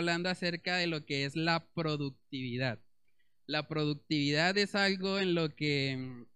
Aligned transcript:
hablando 0.00 0.30
acerca 0.30 0.76
de 0.76 0.86
lo 0.86 1.04
que 1.04 1.24
es 1.24 1.36
la 1.36 1.68
productividad. 1.74 2.80
La 3.46 3.68
productividad 3.68 4.56
es 4.58 4.74
algo 4.74 5.18
en 5.18 5.34
lo 5.34 5.54
que 5.54 5.96
mm, 5.96 6.26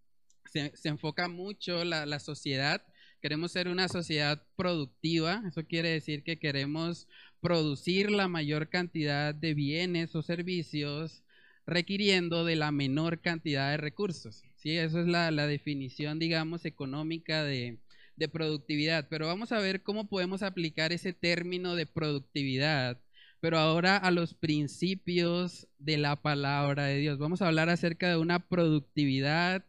se, 0.74 0.88
enfoca 0.88 1.28
mucho 1.28 1.84
la, 1.84 2.06
la 2.06 2.18
sociedad. 2.18 2.86
Queremos 3.24 3.52
ser 3.52 3.68
una 3.68 3.88
sociedad 3.88 4.42
productiva. 4.54 5.42
Eso 5.48 5.64
quiere 5.64 5.88
decir 5.88 6.24
que 6.24 6.38
queremos 6.38 7.08
producir 7.40 8.10
la 8.10 8.28
mayor 8.28 8.68
cantidad 8.68 9.34
de 9.34 9.54
bienes 9.54 10.14
o 10.14 10.20
servicios 10.20 11.22
requiriendo 11.66 12.44
de 12.44 12.56
la 12.56 12.70
menor 12.70 13.22
cantidad 13.22 13.70
de 13.70 13.78
recursos. 13.78 14.42
¿sí? 14.56 14.76
Eso 14.76 15.00
es 15.00 15.06
la, 15.06 15.30
definición, 15.46 16.18
digamos, 16.18 16.66
económica 16.66 17.42
de, 17.44 17.78
de, 18.16 18.28
productividad. 18.28 19.08
Pero 19.08 19.26
vamos 19.26 19.52
a 19.52 19.58
ver 19.58 19.82
cómo 19.82 20.06
podemos 20.06 20.42
aplicar 20.42 20.92
ese 20.92 21.14
término 21.14 21.76
de 21.76 21.86
productividad 21.86 23.00
pero 23.40 23.58
ahora 23.58 23.96
a 23.96 24.10
los 24.10 24.34
principios 24.34 25.66
de 25.78 25.96
la 25.96 26.16
palabra 26.16 26.84
de 26.84 26.98
Dios. 26.98 27.18
Vamos 27.18 27.40
a 27.40 27.46
hablar 27.48 27.70
acerca 27.70 28.10
de 28.10 28.16
una 28.18 28.48
productividad 28.48 29.64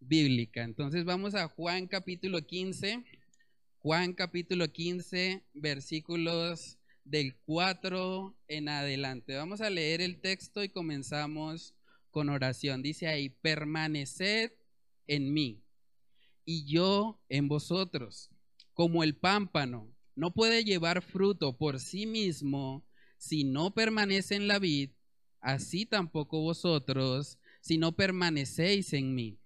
bíblica. 0.00 0.64
Entonces 0.64 1.04
vamos 1.04 1.34
a 1.34 1.48
Juan 1.48 1.86
capítulo 1.86 2.44
15, 2.44 3.04
Juan 3.78 4.12
capítulo 4.14 4.72
15, 4.72 5.44
versículos 5.54 6.78
del 7.04 7.36
4 7.44 8.36
en 8.48 8.68
adelante. 8.68 9.36
Vamos 9.36 9.60
a 9.60 9.70
leer 9.70 10.00
el 10.00 10.20
texto 10.20 10.64
y 10.64 10.68
comenzamos 10.68 11.74
con 12.10 12.28
oración. 12.28 12.82
Dice 12.82 13.06
ahí, 13.06 13.28
permaneced 13.28 14.52
en 15.06 15.32
mí 15.32 15.62
y 16.44 16.64
yo 16.64 17.20
en 17.28 17.48
vosotros, 17.48 18.30
como 18.74 19.04
el 19.04 19.16
pámpano 19.16 19.94
no 20.14 20.32
puede 20.32 20.64
llevar 20.64 21.02
fruto 21.02 21.56
por 21.56 21.80
sí 21.80 22.06
mismo 22.06 22.84
si 23.18 23.44
no 23.44 23.74
permanece 23.74 24.34
en 24.34 24.48
la 24.48 24.58
vid, 24.58 24.90
así 25.40 25.84
tampoco 25.84 26.40
vosotros, 26.40 27.38
si 27.60 27.76
no 27.76 27.92
permanecéis 27.92 28.92
en 28.94 29.14
mí. 29.14 29.39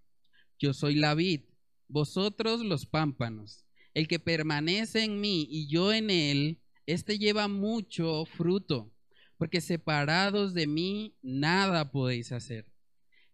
Yo 0.59 0.73
soy 0.73 0.95
la 0.95 1.15
vid, 1.15 1.43
vosotros 1.89 2.65
los 2.65 2.87
pámpanos. 2.87 3.65
El 3.93 4.09
que 4.09 4.19
permanece 4.19 5.05
en 5.05 5.21
mí 5.21 5.47
y 5.51 5.69
yo 5.69 5.93
en 5.93 6.11
él, 6.11 6.61
éste 6.87 7.19
lleva 7.19 7.49
mucho 7.49 8.25
fruto, 8.25 8.93
porque 9.37 9.61
separados 9.61 10.55
de 10.55 10.67
mí 10.67 11.17
nada 11.23 11.91
podéis 11.93 12.33
hacer. 12.33 12.67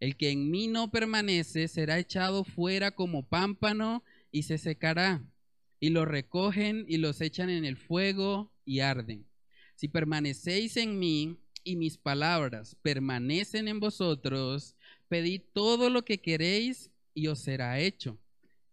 El 0.00 0.16
que 0.16 0.30
en 0.30 0.50
mí 0.50 0.66
no 0.66 0.90
permanece 0.90 1.68
será 1.68 1.98
echado 1.98 2.44
fuera 2.44 2.90
como 2.90 3.28
pámpano 3.28 4.02
y 4.30 4.44
se 4.44 4.56
secará. 4.58 5.22
Y 5.78 5.90
lo 5.90 6.04
recogen 6.04 6.84
y 6.88 6.98
los 6.98 7.20
echan 7.20 7.50
en 7.50 7.64
el 7.64 7.76
fuego 7.76 8.52
y 8.64 8.80
arden. 8.80 9.26
Si 9.76 9.88
permanecéis 9.88 10.76
en 10.76 10.98
mí 10.98 11.38
y 11.64 11.76
mis 11.76 11.98
palabras 11.98 12.76
permanecen 12.82 13.68
en 13.68 13.80
vosotros, 13.80 14.74
pedid 15.08 15.42
todo 15.52 15.90
lo 15.90 16.04
que 16.04 16.20
queréis 16.20 16.90
y 17.14 17.26
os 17.26 17.40
será 17.40 17.80
hecho. 17.80 18.18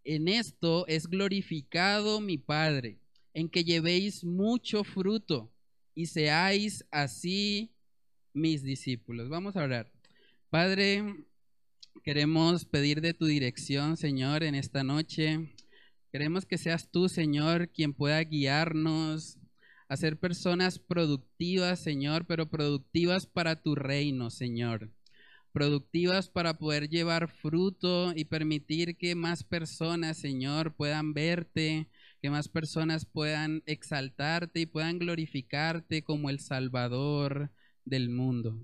En 0.03 0.27
esto 0.27 0.87
es 0.87 1.07
glorificado 1.07 2.21
mi 2.21 2.37
Padre, 2.37 2.99
en 3.33 3.49
que 3.49 3.63
llevéis 3.63 4.23
mucho 4.23 4.83
fruto 4.83 5.53
y 5.93 6.05
seáis 6.05 6.85
así 6.91 7.71
mis 8.33 8.63
discípulos. 8.63 9.29
Vamos 9.29 9.55
a 9.55 9.63
orar. 9.63 9.91
Padre, 10.49 11.03
queremos 12.03 12.65
pedir 12.65 13.01
de 13.01 13.13
tu 13.13 13.25
dirección, 13.25 13.97
Señor, 13.97 14.43
en 14.43 14.55
esta 14.55 14.83
noche. 14.83 15.53
Queremos 16.11 16.45
que 16.45 16.57
seas 16.57 16.89
tú, 16.89 17.09
Señor, 17.09 17.69
quien 17.69 17.93
pueda 17.93 18.23
guiarnos, 18.23 19.39
a 19.89 19.97
ser 19.97 20.19
personas 20.19 20.79
productivas, 20.79 21.79
Señor, 21.79 22.25
pero 22.25 22.49
productivas 22.49 23.25
para 23.25 23.61
tu 23.61 23.75
reino, 23.75 24.29
Señor. 24.29 24.91
Productivas 25.57 26.29
para 26.29 26.53
poder 26.53 26.87
llevar 26.87 27.29
fruto 27.29 28.13
y 28.15 28.25
permitir 28.25 28.95
que 28.95 29.15
más 29.15 29.43
personas, 29.43 30.17
Señor, 30.17 30.75
puedan 30.75 31.15
verte, 31.15 31.87
que 32.21 32.29
más 32.29 32.47
personas 32.47 33.05
puedan 33.05 33.63
exaltarte 33.65 34.59
y 34.59 34.65
puedan 34.67 34.99
glorificarte 34.99 36.03
como 36.03 36.29
el 36.29 36.41
Salvador 36.41 37.49
del 37.85 38.11
mundo. 38.11 38.55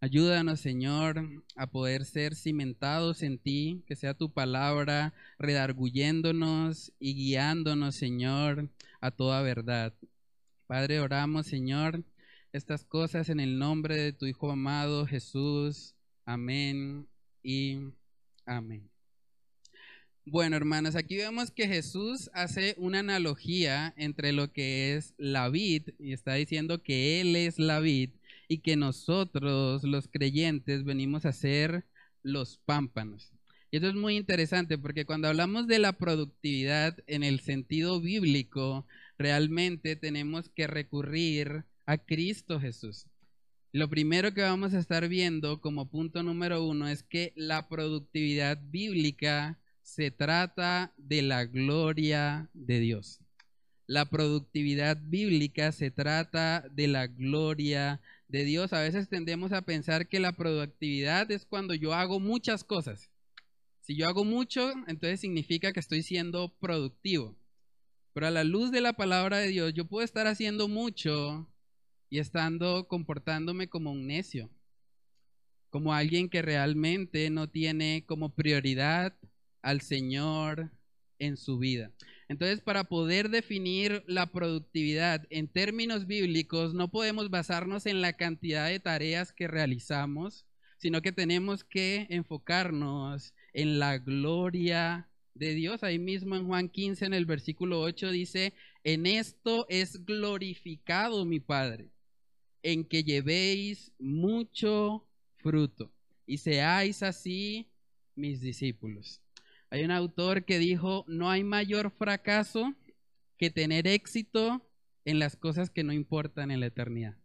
Ayúdanos, 0.00 0.60
Señor, 0.60 1.22
a 1.54 1.66
poder 1.66 2.06
ser 2.06 2.34
cimentados 2.34 3.22
en 3.22 3.38
ti, 3.38 3.84
que 3.86 3.94
sea 3.94 4.14
tu 4.14 4.32
palabra 4.32 5.12
redarguyéndonos 5.38 6.94
y 6.98 7.12
guiándonos, 7.12 7.94
Señor, 7.94 8.70
a 9.02 9.10
toda 9.10 9.42
verdad. 9.42 9.92
Padre, 10.66 11.00
oramos, 11.00 11.46
Señor, 11.46 12.02
estas 12.54 12.86
cosas 12.86 13.28
en 13.28 13.38
el 13.38 13.58
nombre 13.58 13.96
de 13.96 14.14
tu 14.14 14.24
Hijo 14.24 14.50
amado 14.50 15.06
Jesús. 15.06 15.94
Amén 16.24 17.08
y 17.42 17.78
amén. 18.46 18.88
Bueno, 20.24 20.56
hermanos, 20.56 20.94
aquí 20.94 21.16
vemos 21.16 21.50
que 21.50 21.66
Jesús 21.66 22.30
hace 22.32 22.76
una 22.78 23.00
analogía 23.00 23.92
entre 23.96 24.32
lo 24.32 24.52
que 24.52 24.94
es 24.94 25.14
la 25.18 25.48
vid 25.48 25.90
y 25.98 26.12
está 26.12 26.34
diciendo 26.34 26.80
que 26.82 27.20
Él 27.20 27.34
es 27.34 27.58
la 27.58 27.80
vid 27.80 28.10
y 28.46 28.58
que 28.58 28.76
nosotros, 28.76 29.82
los 29.82 30.06
creyentes, 30.06 30.84
venimos 30.84 31.26
a 31.26 31.32
ser 31.32 31.86
los 32.22 32.58
pámpanos. 32.58 33.32
Y 33.72 33.76
esto 33.76 33.88
es 33.88 33.94
muy 33.94 34.16
interesante 34.16 34.78
porque 34.78 35.06
cuando 35.06 35.26
hablamos 35.26 35.66
de 35.66 35.80
la 35.80 35.94
productividad 35.94 36.98
en 37.08 37.24
el 37.24 37.40
sentido 37.40 38.00
bíblico, 38.00 38.86
realmente 39.18 39.96
tenemos 39.96 40.50
que 40.50 40.68
recurrir 40.68 41.64
a 41.84 41.98
Cristo 41.98 42.60
Jesús. 42.60 43.06
Lo 43.74 43.88
primero 43.88 44.34
que 44.34 44.42
vamos 44.42 44.74
a 44.74 44.78
estar 44.78 45.08
viendo 45.08 45.62
como 45.62 45.88
punto 45.88 46.22
número 46.22 46.62
uno 46.62 46.88
es 46.88 47.02
que 47.02 47.32
la 47.36 47.70
productividad 47.70 48.60
bíblica 48.70 49.58
se 49.80 50.10
trata 50.10 50.92
de 50.98 51.22
la 51.22 51.46
gloria 51.46 52.50
de 52.52 52.80
Dios. 52.80 53.20
La 53.86 54.04
productividad 54.04 54.98
bíblica 55.02 55.72
se 55.72 55.90
trata 55.90 56.68
de 56.70 56.86
la 56.86 57.06
gloria 57.06 58.02
de 58.28 58.44
Dios. 58.44 58.74
A 58.74 58.82
veces 58.82 59.08
tendemos 59.08 59.52
a 59.52 59.62
pensar 59.62 60.06
que 60.06 60.20
la 60.20 60.32
productividad 60.32 61.30
es 61.30 61.46
cuando 61.46 61.72
yo 61.72 61.94
hago 61.94 62.20
muchas 62.20 62.64
cosas. 62.64 63.08
Si 63.80 63.96
yo 63.96 64.06
hago 64.06 64.26
mucho, 64.26 64.70
entonces 64.86 65.18
significa 65.18 65.72
que 65.72 65.80
estoy 65.80 66.02
siendo 66.02 66.54
productivo. 66.60 67.38
Pero 68.12 68.26
a 68.26 68.30
la 68.30 68.44
luz 68.44 68.70
de 68.70 68.82
la 68.82 68.92
palabra 68.92 69.38
de 69.38 69.48
Dios, 69.48 69.72
yo 69.72 69.86
puedo 69.86 70.04
estar 70.04 70.26
haciendo 70.26 70.68
mucho 70.68 71.48
y 72.12 72.18
estando 72.18 72.88
comportándome 72.88 73.68
como 73.68 73.90
un 73.90 74.06
necio, 74.06 74.50
como 75.70 75.94
alguien 75.94 76.28
que 76.28 76.42
realmente 76.42 77.30
no 77.30 77.48
tiene 77.48 78.04
como 78.06 78.34
prioridad 78.34 79.16
al 79.62 79.80
Señor 79.80 80.72
en 81.18 81.38
su 81.38 81.58
vida. 81.58 81.90
Entonces, 82.28 82.60
para 82.60 82.84
poder 82.84 83.30
definir 83.30 84.04
la 84.06 84.30
productividad 84.30 85.26
en 85.30 85.48
términos 85.48 86.06
bíblicos, 86.06 86.74
no 86.74 86.90
podemos 86.90 87.30
basarnos 87.30 87.86
en 87.86 88.02
la 88.02 88.12
cantidad 88.12 88.68
de 88.68 88.78
tareas 88.78 89.32
que 89.32 89.48
realizamos, 89.48 90.44
sino 90.76 91.00
que 91.00 91.12
tenemos 91.12 91.64
que 91.64 92.08
enfocarnos 92.10 93.32
en 93.54 93.78
la 93.78 93.96
gloria 93.96 95.08
de 95.32 95.54
Dios. 95.54 95.82
Ahí 95.82 95.98
mismo 95.98 96.36
en 96.36 96.46
Juan 96.46 96.68
15, 96.68 97.06
en 97.06 97.14
el 97.14 97.24
versículo 97.24 97.80
8, 97.80 98.10
dice, 98.10 98.52
en 98.84 99.06
esto 99.06 99.64
es 99.70 100.04
glorificado 100.04 101.24
mi 101.24 101.40
Padre, 101.40 101.91
en 102.62 102.84
que 102.84 103.04
llevéis 103.04 103.92
mucho 103.98 105.06
fruto 105.38 105.92
y 106.26 106.38
seáis 106.38 107.02
así 107.02 107.68
mis 108.14 108.40
discípulos. 108.40 109.20
Hay 109.70 109.84
un 109.84 109.90
autor 109.90 110.44
que 110.44 110.58
dijo, 110.58 111.04
no 111.08 111.30
hay 111.30 111.44
mayor 111.44 111.90
fracaso 111.90 112.74
que 113.38 113.50
tener 113.50 113.86
éxito 113.86 114.68
en 115.04 115.18
las 115.18 115.36
cosas 115.36 115.70
que 115.70 115.82
no 115.82 115.92
importan 115.92 116.50
en 116.50 116.60
la 116.60 116.66
eternidad. 116.66 117.16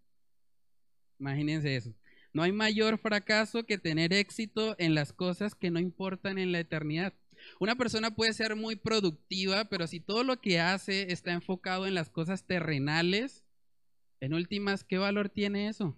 Imagínense 1.19 1.75
eso. 1.75 1.93
No 2.33 2.43
hay 2.43 2.51
mayor 2.51 2.99
fracaso 2.99 3.65
que 3.65 3.77
tener 3.77 4.13
éxito 4.13 4.75
en 4.79 4.95
las 4.95 5.13
cosas 5.13 5.55
que 5.55 5.71
no 5.71 5.79
importan 5.79 6.37
en 6.37 6.51
la 6.51 6.59
eternidad. 6.59 7.13
Una 7.59 7.75
persona 7.75 8.15
puede 8.15 8.33
ser 8.33 8.55
muy 8.55 8.75
productiva, 8.75 9.65
pero 9.65 9.87
si 9.87 9.99
todo 9.99 10.23
lo 10.23 10.39
que 10.39 10.59
hace 10.59 11.11
está 11.11 11.33
enfocado 11.33 11.87
en 11.87 11.93
las 11.93 12.09
cosas 12.09 12.45
terrenales, 12.45 13.43
en 14.19 14.33
últimas, 14.33 14.83
¿qué 14.83 14.97
valor 14.97 15.29
tiene 15.29 15.67
eso? 15.67 15.95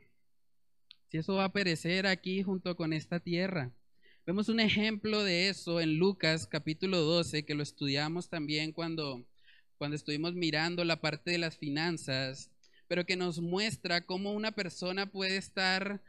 Si 1.08 1.18
eso 1.18 1.36
va 1.36 1.46
a 1.46 1.54
perecer 1.54 2.06
aquí 2.06 2.44
junto 2.44 2.76
con 2.76 2.94
esta 2.94 3.20
tierra. 3.20 3.72
Vemos 4.26 4.50
un 4.50 4.60
ejemplo 4.60 5.24
de 5.24 5.50
eso 5.50 5.80
en 5.82 5.98
Lucas 5.98 6.46
capítulo 6.46 7.00
12, 7.00 7.46
que 7.46 7.56
lo 7.56 7.64
estudiamos 7.64 8.30
también 8.30 8.74
cuando, 8.74 9.26
cuando 9.78 9.96
estuvimos 9.96 10.36
mirando 10.36 10.84
la 10.84 11.02
parte 11.02 11.32
de 11.32 11.40
las 11.40 11.58
finanzas. 11.58 12.52
pero 12.88 13.06
que 13.06 13.16
nos 13.16 13.40
muestra 13.40 14.06
cómo 14.06 14.34
una 14.34 14.52
persona 14.52 15.12
puede 15.12 15.38
estar 15.38 16.02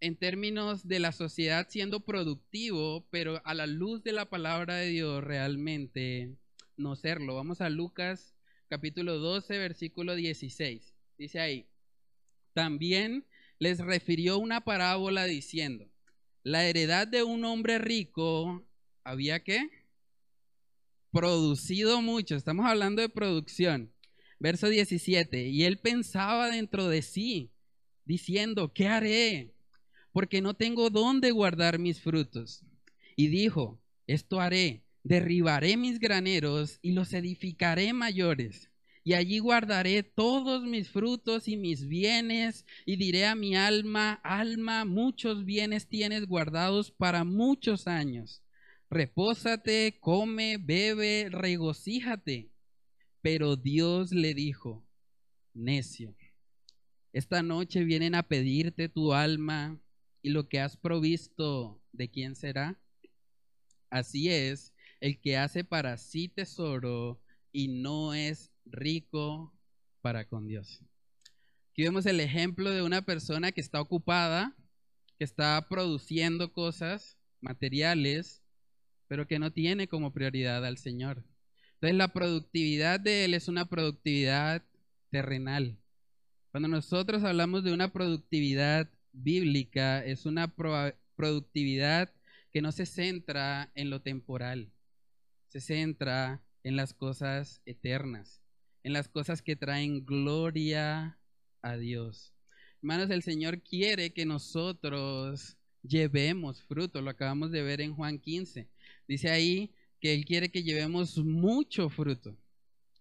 en 0.00 0.16
términos 0.16 0.86
de 0.86 0.98
la 0.98 1.12
sociedad 1.12 1.68
siendo 1.70 2.00
productivo, 2.00 3.06
pero 3.10 3.40
a 3.44 3.54
la 3.54 3.66
luz 3.66 4.02
de 4.02 4.12
la 4.12 4.28
palabra 4.28 4.76
de 4.76 4.88
Dios 4.88 5.22
realmente 5.22 6.36
no 6.76 6.96
serlo. 6.96 7.36
Vamos 7.36 7.60
a 7.60 7.70
Lucas 7.70 8.34
capítulo 8.68 9.18
12, 9.18 9.58
versículo 9.58 10.14
16. 10.16 10.93
Dice 11.16 11.38
ahí, 11.38 11.68
también 12.54 13.24
les 13.58 13.78
refirió 13.78 14.38
una 14.38 14.64
parábola 14.64 15.24
diciendo, 15.26 15.88
la 16.42 16.66
heredad 16.66 17.06
de 17.06 17.22
un 17.22 17.44
hombre 17.44 17.78
rico 17.78 18.66
había 19.04 19.42
que 19.44 19.68
producido 21.12 22.02
mucho, 22.02 22.34
estamos 22.34 22.66
hablando 22.66 23.00
de 23.00 23.08
producción. 23.08 23.92
Verso 24.40 24.68
17, 24.68 25.46
y 25.46 25.62
él 25.62 25.78
pensaba 25.78 26.50
dentro 26.50 26.88
de 26.88 27.02
sí, 27.02 27.52
diciendo, 28.04 28.72
¿qué 28.74 28.88
haré? 28.88 29.54
Porque 30.12 30.42
no 30.42 30.54
tengo 30.54 30.90
dónde 30.90 31.30
guardar 31.30 31.78
mis 31.78 32.00
frutos. 32.00 32.64
Y 33.16 33.28
dijo, 33.28 33.80
esto 34.08 34.40
haré, 34.40 34.84
derribaré 35.04 35.76
mis 35.76 36.00
graneros 36.00 36.78
y 36.82 36.92
los 36.92 37.12
edificaré 37.14 37.92
mayores 37.92 38.70
y 39.06 39.12
allí 39.12 39.38
guardaré 39.38 40.02
todos 40.02 40.64
mis 40.64 40.88
frutos 40.88 41.46
y 41.46 41.58
mis 41.58 41.86
bienes, 41.86 42.64
y 42.86 42.96
diré 42.96 43.26
a 43.26 43.34
mi 43.34 43.54
alma, 43.54 44.14
alma, 44.24 44.86
muchos 44.86 45.44
bienes 45.44 45.86
tienes 45.86 46.26
guardados 46.26 46.90
para 46.90 47.22
muchos 47.22 47.86
años. 47.86 48.42
Repósate, 48.88 49.98
come, 50.00 50.56
bebe, 50.56 51.28
regocíjate. 51.30 52.50
Pero 53.20 53.56
Dios 53.56 54.12
le 54.12 54.32
dijo, 54.32 54.86
necio, 55.52 56.16
esta 57.12 57.42
noche 57.42 57.84
vienen 57.84 58.14
a 58.14 58.22
pedirte 58.22 58.88
tu 58.88 59.12
alma 59.12 59.78
y 60.22 60.30
lo 60.30 60.48
que 60.48 60.60
has 60.60 60.78
provisto, 60.78 61.82
¿de 61.92 62.10
quién 62.10 62.36
será? 62.36 62.80
Así 63.90 64.30
es, 64.30 64.72
el 65.00 65.20
que 65.20 65.36
hace 65.36 65.62
para 65.62 65.98
sí 65.98 66.28
tesoro 66.28 67.20
y 67.52 67.68
no 67.68 68.14
es 68.14 68.53
rico 68.66 69.52
para 70.00 70.28
con 70.28 70.46
Dios. 70.46 70.82
Aquí 71.70 71.82
vemos 71.82 72.06
el 72.06 72.20
ejemplo 72.20 72.70
de 72.70 72.82
una 72.82 73.02
persona 73.02 73.50
que 73.50 73.60
está 73.60 73.80
ocupada, 73.80 74.56
que 75.18 75.24
está 75.24 75.66
produciendo 75.68 76.52
cosas 76.52 77.18
materiales, 77.40 78.42
pero 79.08 79.26
que 79.26 79.38
no 79.38 79.52
tiene 79.52 79.88
como 79.88 80.12
prioridad 80.12 80.64
al 80.64 80.78
Señor. 80.78 81.24
Entonces 81.74 81.96
la 81.96 82.12
productividad 82.12 83.00
de 83.00 83.24
Él 83.24 83.34
es 83.34 83.48
una 83.48 83.68
productividad 83.68 84.62
terrenal. 85.10 85.78
Cuando 86.52 86.68
nosotros 86.68 87.24
hablamos 87.24 87.64
de 87.64 87.72
una 87.72 87.92
productividad 87.92 88.88
bíblica, 89.12 90.04
es 90.04 90.26
una 90.26 90.54
productividad 91.16 92.12
que 92.52 92.62
no 92.62 92.70
se 92.70 92.86
centra 92.86 93.72
en 93.74 93.90
lo 93.90 94.00
temporal, 94.00 94.72
se 95.48 95.60
centra 95.60 96.40
en 96.62 96.76
las 96.76 96.94
cosas 96.94 97.60
eternas 97.66 98.43
en 98.84 98.92
las 98.92 99.08
cosas 99.08 99.42
que 99.42 99.56
traen 99.56 100.04
gloria 100.04 101.18
a 101.62 101.76
Dios. 101.76 102.32
Hermanos, 102.82 103.10
el 103.10 103.22
Señor 103.22 103.62
quiere 103.62 104.12
que 104.12 104.26
nosotros 104.26 105.56
llevemos 105.82 106.62
fruto, 106.62 107.00
lo 107.00 107.10
acabamos 107.10 107.50
de 107.50 107.62
ver 107.62 107.80
en 107.80 107.94
Juan 107.94 108.18
15. 108.18 108.68
Dice 109.08 109.30
ahí 109.30 109.72
que 110.00 110.14
Él 110.14 110.26
quiere 110.26 110.50
que 110.50 110.62
llevemos 110.62 111.16
mucho 111.16 111.88
fruto. 111.88 112.36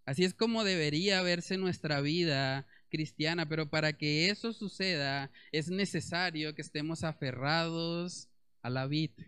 Así 0.05 0.23
es 0.23 0.33
como 0.33 0.63
debería 0.63 1.21
verse 1.21 1.57
nuestra 1.57 1.99
vida 1.99 2.65
cristiana, 2.89 3.47
pero 3.47 3.69
para 3.69 3.93
que 3.93 4.29
eso 4.29 4.53
suceda 4.53 5.31
es 5.51 5.69
necesario 5.69 6.55
que 6.55 6.61
estemos 6.61 7.03
aferrados 7.03 8.29
a 8.61 8.69
la 8.69 8.87
vida, 8.87 9.25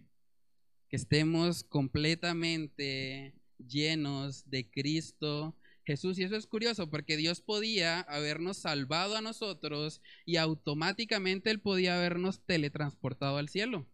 que 0.87 0.95
estemos 0.95 1.65
completamente 1.65 3.33
llenos 3.57 4.49
de 4.49 4.69
Cristo 4.69 5.53
Jesús. 5.85 6.17
Y 6.19 6.23
eso 6.23 6.35
es 6.35 6.47
curioso 6.47 6.89
porque 6.89 7.17
Dios 7.17 7.41
podía 7.41 8.01
habernos 8.01 8.57
salvado 8.57 9.15
a 9.15 9.21
nosotros 9.21 10.01
y 10.25 10.37
automáticamente 10.37 11.49
Él 11.51 11.59
podía 11.59 11.95
habernos 11.95 12.41
teletransportado 12.45 13.37
al 13.37 13.49
cielo. 13.49 13.87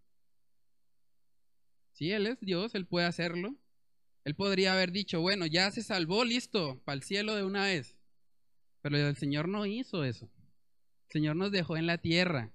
Si 1.93 2.11
Él 2.11 2.27
es 2.27 2.39
Dios, 2.39 2.73
Él 2.73 2.88
puede 2.88 3.05
hacerlo. 3.05 3.55
Él 4.23 4.35
podría 4.35 4.73
haber 4.73 4.91
dicho, 4.91 5.21
bueno, 5.21 5.45
ya 5.45 5.71
se 5.71 5.81
salvó, 5.81 6.23
listo, 6.23 6.81
para 6.85 6.95
el 6.95 7.03
cielo 7.03 7.35
de 7.35 7.43
una 7.43 7.65
vez. 7.65 7.97
Pero 8.81 8.97
el 8.97 9.15
Señor 9.15 9.47
no 9.47 9.65
hizo 9.65 10.03
eso. 10.03 10.29
El 11.07 11.13
Señor 11.13 11.35
nos 11.35 11.51
dejó 11.51 11.77
en 11.77 11.88
la 11.88 11.97
tierra. 11.97 12.51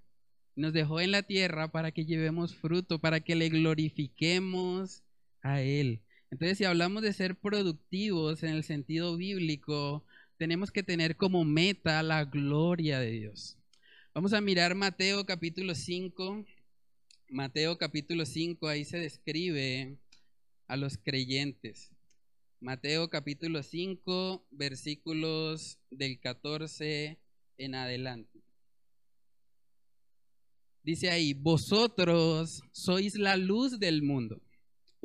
Nos 0.55 0.73
dejó 0.73 1.01
en 1.01 1.11
la 1.11 1.23
tierra 1.23 1.71
para 1.71 1.93
que 1.93 2.07
llevemos 2.07 2.55
fruto, 2.55 3.01
para 3.01 3.21
que 3.21 3.35
le 3.35 3.49
glorifiquemos 3.49 5.03
a 5.43 5.61
Él. 5.61 6.03
Entonces, 6.31 6.59
si 6.59 6.65
hablamos 6.65 7.03
de 7.03 7.13
ser 7.13 7.37
productivos 7.37 8.43
en 8.43 8.51
el 8.51 8.65
sentido 8.65 9.17
bíblico, 9.17 10.05
tenemos 10.39 10.71
que 10.71 10.83
tener 10.83 11.17
como 11.17 11.45
meta 11.45 12.03
la 12.03 12.25
gloria 12.25 12.99
de 12.99 13.13
Dios. 13.13 13.57
Vamos 14.13 14.33
a 14.33 14.41
mirar 14.41 14.75
Mateo 14.75 15.25
capítulo 15.25 15.75
5. 15.75 16.45
Mateo 17.29 17.77
capítulo 17.79 18.25
5, 18.25 18.69
ahí 18.69 18.85
se 18.85 18.99
describe 18.99 19.99
a 20.67 20.77
los 20.77 20.97
creyentes. 20.99 21.91
Mateo 22.61 23.09
capítulo 23.11 23.63
5, 23.63 24.47
versículos 24.51 25.79
del 25.91 26.19
14 26.21 27.19
en 27.59 27.75
adelante. 27.75 28.41
Dice 30.83 31.11
ahí, 31.11 31.35
vosotros 31.35 32.63
sois 32.73 33.17
la 33.17 33.37
luz 33.37 33.79
del 33.79 34.03
mundo. 34.03 34.41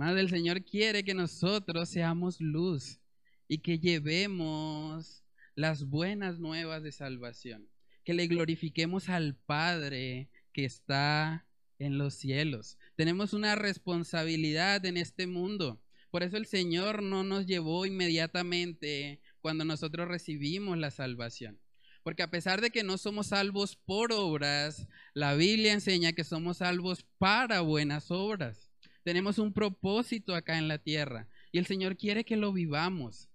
Más 0.00 0.16
el 0.16 0.30
Señor 0.30 0.64
quiere 0.64 1.04
que 1.04 1.12
nosotros 1.12 1.90
seamos 1.90 2.40
luz 2.40 3.00
y 3.48 3.58
que 3.58 3.78
llevemos 3.78 5.22
las 5.54 5.84
buenas 5.84 6.38
nuevas 6.38 6.82
de 6.82 6.90
salvación, 6.90 7.68
que 8.02 8.14
le 8.14 8.26
glorifiquemos 8.26 9.10
al 9.10 9.36
Padre 9.36 10.30
que 10.54 10.64
está 10.64 11.46
en 11.78 11.98
los 11.98 12.14
cielos. 12.14 12.78
Tenemos 12.96 13.34
una 13.34 13.56
responsabilidad 13.56 14.86
en 14.86 14.96
este 14.96 15.26
mundo. 15.26 15.82
Por 16.10 16.22
eso 16.22 16.38
el 16.38 16.46
Señor 16.46 17.02
no 17.02 17.22
nos 17.22 17.44
llevó 17.44 17.84
inmediatamente 17.84 19.20
cuando 19.42 19.66
nosotros 19.66 20.08
recibimos 20.08 20.78
la 20.78 20.90
salvación. 20.90 21.60
Porque 22.02 22.22
a 22.22 22.30
pesar 22.30 22.62
de 22.62 22.70
que 22.70 22.84
no 22.84 22.96
somos 22.96 23.26
salvos 23.26 23.76
por 23.76 24.14
obras, 24.14 24.88
la 25.12 25.34
Biblia 25.34 25.74
enseña 25.74 26.14
que 26.14 26.24
somos 26.24 26.56
salvos 26.56 27.04
para 27.18 27.60
buenas 27.60 28.10
obras. 28.10 28.69
Tenemos 29.02 29.38
un 29.38 29.52
propósito 29.52 30.34
acá 30.34 30.58
en 30.58 30.68
la 30.68 30.78
tierra 30.78 31.28
y 31.52 31.58
el 31.58 31.66
Señor 31.66 31.96
quiere 31.96 32.24
que 32.24 32.36
lo 32.36 32.52
vivamos. 32.52 33.28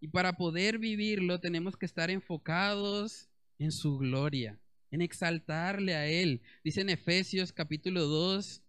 Y 0.00 0.08
para 0.08 0.32
poder 0.32 0.78
vivirlo 0.78 1.40
tenemos 1.40 1.76
que 1.76 1.86
estar 1.86 2.10
enfocados 2.10 3.28
en 3.58 3.70
su 3.70 3.98
gloria, 3.98 4.58
en 4.90 5.02
exaltarle 5.02 5.94
a 5.94 6.06
Él. 6.06 6.42
Dice 6.64 6.80
en 6.80 6.88
Efesios 6.88 7.52
capítulo 7.52 8.06
2, 8.06 8.62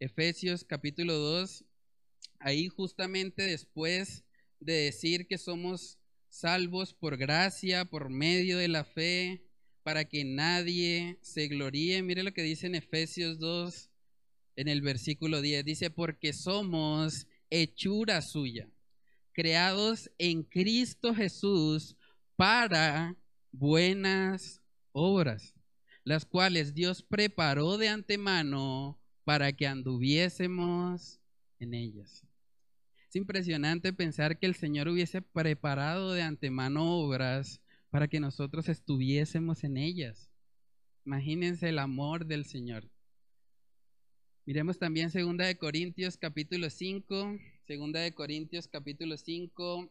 Efesios 0.00 0.64
capítulo 0.64 1.14
2, 1.14 1.64
ahí 2.40 2.68
justamente 2.68 3.42
después 3.42 4.24
de 4.60 4.72
decir 4.72 5.26
que 5.26 5.36
somos 5.36 5.98
salvos 6.28 6.94
por 6.94 7.16
gracia, 7.18 7.84
por 7.84 8.08
medio 8.08 8.56
de 8.58 8.68
la 8.68 8.84
fe, 8.84 9.44
para 9.82 10.06
que 10.06 10.24
nadie 10.24 11.18
se 11.20 11.46
gloríe. 11.46 12.02
Mire 12.02 12.22
lo 12.22 12.32
que 12.32 12.42
dice 12.42 12.66
en 12.66 12.74
Efesios 12.74 13.38
2, 13.38 13.90
en 14.56 14.68
el 14.68 14.82
versículo 14.82 15.40
10. 15.40 15.64
Dice, 15.64 15.90
porque 15.90 16.32
somos 16.32 17.26
hechura 17.50 18.22
suya, 18.22 18.68
creados 19.32 20.10
en 20.18 20.42
Cristo 20.42 21.14
Jesús 21.14 21.96
para 22.36 23.16
buenas 23.52 24.60
obras, 24.92 25.54
las 26.04 26.24
cuales 26.24 26.74
Dios 26.74 27.02
preparó 27.02 27.78
de 27.78 27.88
antemano 27.88 29.00
para 29.24 29.52
que 29.52 29.66
anduviésemos 29.66 31.20
en 31.58 31.74
ellas. 31.74 32.26
Es 33.08 33.16
impresionante 33.16 33.92
pensar 33.92 34.38
que 34.38 34.46
el 34.46 34.54
Señor 34.54 34.88
hubiese 34.88 35.22
preparado 35.22 36.12
de 36.12 36.22
antemano 36.22 36.98
obras 36.98 37.60
para 37.90 38.08
que 38.08 38.18
nosotros 38.18 38.68
estuviésemos 38.68 39.62
en 39.62 39.76
ellas. 39.76 40.30
Imagínense 41.06 41.68
el 41.68 41.78
amor 41.78 42.26
del 42.26 42.44
Señor. 42.44 42.90
Miremos 44.46 44.78
también 44.78 45.10
segunda 45.10 45.46
de 45.46 45.56
Corintios 45.56 46.18
capítulo 46.18 46.68
5, 46.68 47.38
segunda 47.66 48.00
de 48.00 48.12
Corintios 48.12 48.68
capítulo 48.68 49.16
5, 49.16 49.90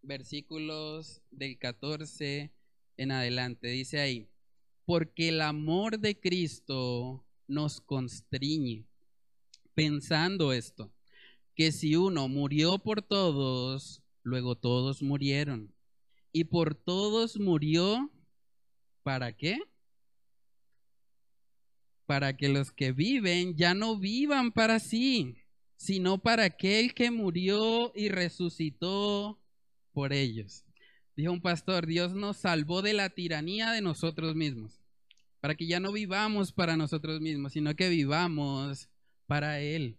versículos 0.00 1.20
del 1.30 1.58
14 1.58 2.50
en 2.96 3.12
adelante. 3.12 3.68
Dice 3.68 4.00
ahí, 4.00 4.30
porque 4.86 5.28
el 5.28 5.42
amor 5.42 5.98
de 5.98 6.18
Cristo 6.18 7.22
nos 7.46 7.82
constriñe, 7.82 8.86
pensando 9.74 10.54
esto, 10.54 10.90
que 11.54 11.70
si 11.70 11.94
uno 11.94 12.28
murió 12.28 12.78
por 12.78 13.02
todos, 13.02 14.02
luego 14.22 14.56
todos 14.56 15.02
murieron. 15.02 15.70
Y 16.32 16.44
por 16.44 16.74
todos 16.74 17.38
murió, 17.38 18.10
¿para 19.02 19.36
qué? 19.36 19.60
Para 22.12 22.36
que 22.36 22.50
los 22.50 22.72
que 22.72 22.92
viven 22.92 23.56
ya 23.56 23.72
no 23.72 23.96
vivan 23.96 24.52
para 24.52 24.80
sí, 24.80 25.34
sino 25.76 26.18
para 26.18 26.44
aquel 26.44 26.92
que 26.92 27.10
murió 27.10 27.90
y 27.94 28.10
resucitó 28.10 29.40
por 29.94 30.12
ellos. 30.12 30.66
Dijo 31.16 31.32
un 31.32 31.40
pastor, 31.40 31.86
Dios 31.86 32.12
nos 32.12 32.36
salvó 32.36 32.82
de 32.82 32.92
la 32.92 33.08
tiranía 33.08 33.70
de 33.70 33.80
nosotros 33.80 34.34
mismos, 34.34 34.82
para 35.40 35.54
que 35.54 35.66
ya 35.66 35.80
no 35.80 35.90
vivamos 35.90 36.52
para 36.52 36.76
nosotros 36.76 37.22
mismos, 37.22 37.54
sino 37.54 37.74
que 37.76 37.88
vivamos 37.88 38.90
para 39.26 39.60
Él. 39.60 39.98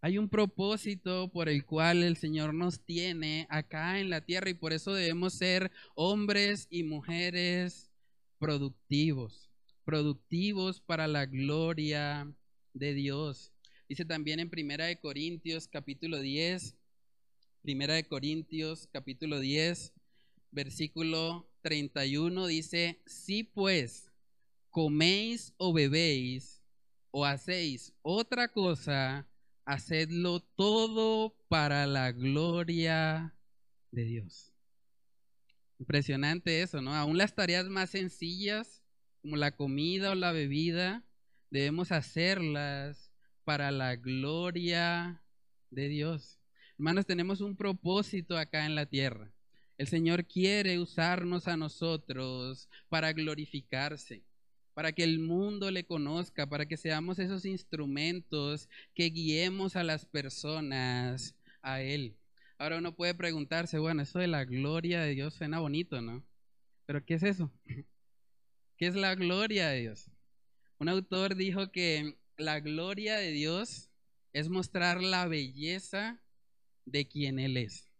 Hay 0.00 0.18
un 0.18 0.28
propósito 0.28 1.30
por 1.30 1.48
el 1.48 1.64
cual 1.64 2.02
el 2.02 2.16
Señor 2.16 2.54
nos 2.54 2.84
tiene 2.84 3.46
acá 3.50 4.00
en 4.00 4.10
la 4.10 4.22
tierra 4.22 4.50
y 4.50 4.54
por 4.54 4.72
eso 4.72 4.94
debemos 4.94 5.34
ser 5.34 5.70
hombres 5.94 6.66
y 6.70 6.82
mujeres 6.82 7.92
productivos 8.40 9.51
productivos 9.84 10.80
para 10.80 11.06
la 11.08 11.26
gloria 11.26 12.32
de 12.74 12.94
Dios. 12.94 13.52
Dice 13.88 14.04
también 14.04 14.40
en 14.40 14.50
Primera 14.50 14.86
de 14.86 14.98
Corintios 14.98 15.68
capítulo 15.68 16.18
10, 16.20 16.76
Primera 17.62 17.94
de 17.94 18.04
Corintios 18.04 18.88
capítulo 18.92 19.40
10, 19.40 19.92
versículo 20.50 21.48
31 21.62 22.46
dice, 22.46 23.02
si 23.06 23.44
pues 23.44 24.10
coméis 24.70 25.54
o 25.58 25.72
bebéis 25.72 26.62
o 27.10 27.24
hacéis 27.24 27.92
otra 28.02 28.48
cosa, 28.48 29.28
hacedlo 29.64 30.40
todo 30.40 31.36
para 31.48 31.86
la 31.86 32.12
gloria 32.12 33.34
de 33.90 34.04
Dios. 34.04 34.52
Impresionante 35.78 36.62
eso, 36.62 36.80
¿no? 36.80 36.94
Aún 36.94 37.18
las 37.18 37.34
tareas 37.34 37.66
más 37.66 37.90
sencillas 37.90 38.81
como 39.22 39.36
la 39.36 39.52
comida 39.52 40.10
o 40.10 40.14
la 40.14 40.32
bebida, 40.32 41.04
debemos 41.50 41.92
hacerlas 41.92 43.12
para 43.44 43.70
la 43.70 43.96
gloria 43.96 45.22
de 45.70 45.88
Dios. 45.88 46.38
Hermanos, 46.76 47.06
tenemos 47.06 47.40
un 47.40 47.56
propósito 47.56 48.36
acá 48.36 48.66
en 48.66 48.74
la 48.74 48.86
tierra. 48.86 49.32
El 49.78 49.86
Señor 49.86 50.26
quiere 50.26 50.78
usarnos 50.78 51.48
a 51.48 51.56
nosotros 51.56 52.68
para 52.88 53.12
glorificarse, 53.12 54.24
para 54.74 54.92
que 54.92 55.04
el 55.04 55.20
mundo 55.20 55.70
le 55.70 55.84
conozca, 55.84 56.48
para 56.48 56.66
que 56.66 56.76
seamos 56.76 57.18
esos 57.18 57.44
instrumentos 57.44 58.68
que 58.94 59.10
guiemos 59.10 59.76
a 59.76 59.84
las 59.84 60.04
personas 60.04 61.36
a 61.62 61.80
Él. 61.80 62.16
Ahora 62.58 62.78
uno 62.78 62.94
puede 62.94 63.14
preguntarse, 63.14 63.78
bueno, 63.78 64.02
eso 64.02 64.18
de 64.18 64.26
la 64.26 64.44
gloria 64.44 65.02
de 65.02 65.14
Dios 65.14 65.34
suena 65.34 65.60
bonito, 65.60 66.00
¿no? 66.00 66.24
Pero 66.86 67.04
¿qué 67.04 67.14
es 67.14 67.22
eso? 67.22 67.52
¿Qué 68.82 68.88
es 68.88 68.96
la 68.96 69.14
gloria 69.14 69.68
de 69.68 69.82
Dios? 69.82 70.10
Un 70.80 70.88
autor 70.88 71.36
dijo 71.36 71.70
que 71.70 72.18
la 72.36 72.58
gloria 72.58 73.16
de 73.16 73.30
Dios 73.30 73.88
es 74.32 74.48
mostrar 74.48 75.00
la 75.00 75.28
belleza 75.28 76.20
de 76.84 77.06
quien 77.06 77.38
Él 77.38 77.58
es. 77.58 77.92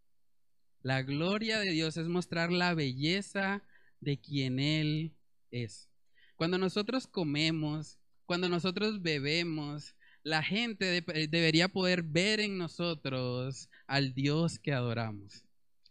La 0.82 1.04
gloria 1.04 1.60
de 1.60 1.70
Dios 1.70 1.96
es 1.98 2.08
mostrar 2.08 2.50
la 2.50 2.74
belleza 2.74 3.62
de 4.00 4.20
quien 4.20 4.58
Él 4.58 5.14
es. 5.52 5.88
Cuando 6.34 6.58
nosotros 6.58 7.06
comemos, 7.06 8.00
cuando 8.26 8.48
nosotros 8.48 9.02
bebemos, 9.02 9.94
la 10.24 10.42
gente 10.42 11.00
debería 11.28 11.68
poder 11.68 12.02
ver 12.02 12.40
en 12.40 12.58
nosotros 12.58 13.68
al 13.86 14.14
Dios 14.14 14.58
que 14.58 14.72
adoramos, 14.72 15.44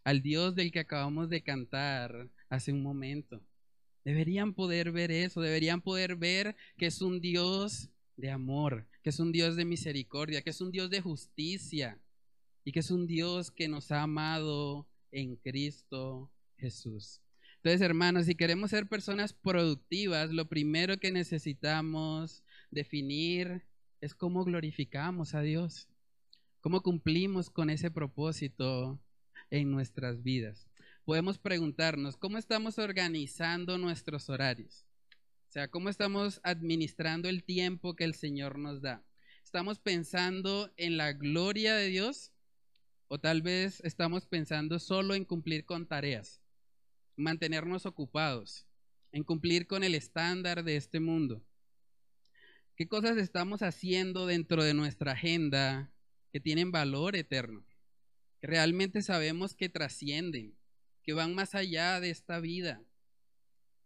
al 0.04 0.20
Dios 0.20 0.54
del 0.54 0.70
que 0.70 0.80
acabamos 0.80 1.30
de 1.30 1.42
cantar 1.42 2.28
hace 2.50 2.72
un 2.74 2.82
momento. 2.82 3.42
Deberían 4.04 4.54
poder 4.54 4.90
ver 4.90 5.10
eso, 5.12 5.40
deberían 5.40 5.80
poder 5.80 6.16
ver 6.16 6.56
que 6.76 6.86
es 6.86 7.00
un 7.02 7.20
Dios 7.20 7.90
de 8.16 8.30
amor, 8.30 8.88
que 9.02 9.10
es 9.10 9.20
un 9.20 9.32
Dios 9.32 9.54
de 9.56 9.64
misericordia, 9.64 10.42
que 10.42 10.50
es 10.50 10.60
un 10.60 10.72
Dios 10.72 10.90
de 10.90 11.00
justicia 11.00 11.98
y 12.64 12.72
que 12.72 12.80
es 12.80 12.90
un 12.90 13.06
Dios 13.06 13.50
que 13.50 13.68
nos 13.68 13.92
ha 13.92 14.02
amado 14.02 14.88
en 15.12 15.36
Cristo 15.36 16.32
Jesús. 16.56 17.20
Entonces, 17.56 17.80
hermanos, 17.80 18.26
si 18.26 18.34
queremos 18.34 18.70
ser 18.70 18.88
personas 18.88 19.32
productivas, 19.32 20.32
lo 20.32 20.48
primero 20.48 20.98
que 20.98 21.12
necesitamos 21.12 22.42
definir 22.72 23.62
es 24.00 24.16
cómo 24.16 24.44
glorificamos 24.44 25.34
a 25.34 25.42
Dios, 25.42 25.88
cómo 26.60 26.82
cumplimos 26.82 27.50
con 27.50 27.70
ese 27.70 27.88
propósito 27.88 29.00
en 29.50 29.70
nuestras 29.70 30.24
vidas 30.24 30.71
podemos 31.04 31.38
preguntarnos, 31.38 32.16
¿cómo 32.16 32.38
estamos 32.38 32.78
organizando 32.78 33.76
nuestros 33.78 34.28
horarios? 34.28 34.86
O 35.48 35.52
sea, 35.52 35.68
¿cómo 35.68 35.88
estamos 35.88 36.40
administrando 36.44 37.28
el 37.28 37.44
tiempo 37.44 37.96
que 37.96 38.04
el 38.04 38.14
Señor 38.14 38.58
nos 38.58 38.80
da? 38.80 39.04
¿Estamos 39.44 39.80
pensando 39.80 40.72
en 40.76 40.96
la 40.96 41.12
gloria 41.12 41.74
de 41.74 41.88
Dios? 41.88 42.32
¿O 43.08 43.18
tal 43.18 43.42
vez 43.42 43.80
estamos 43.84 44.26
pensando 44.26 44.78
solo 44.78 45.14
en 45.14 45.24
cumplir 45.24 45.66
con 45.66 45.86
tareas, 45.86 46.40
mantenernos 47.16 47.84
ocupados, 47.84 48.66
en 49.10 49.24
cumplir 49.24 49.66
con 49.66 49.84
el 49.84 49.94
estándar 49.94 50.64
de 50.64 50.76
este 50.76 51.00
mundo? 51.00 51.44
¿Qué 52.76 52.88
cosas 52.88 53.18
estamos 53.18 53.62
haciendo 53.62 54.26
dentro 54.26 54.64
de 54.64 54.72
nuestra 54.72 55.12
agenda 55.12 55.92
que 56.32 56.40
tienen 56.40 56.72
valor 56.72 57.16
eterno? 57.16 57.66
Que 58.40 58.46
realmente 58.46 59.02
sabemos 59.02 59.54
que 59.54 59.68
trascienden, 59.68 60.56
que 61.02 61.12
van 61.12 61.34
más 61.34 61.54
allá 61.54 62.00
de 62.00 62.10
esta 62.10 62.40
vida. 62.40 62.82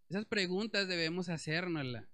Esas 0.08 0.24
preguntas 0.26 0.86
debemos 0.86 1.28
hacérnoslas. 1.28 2.06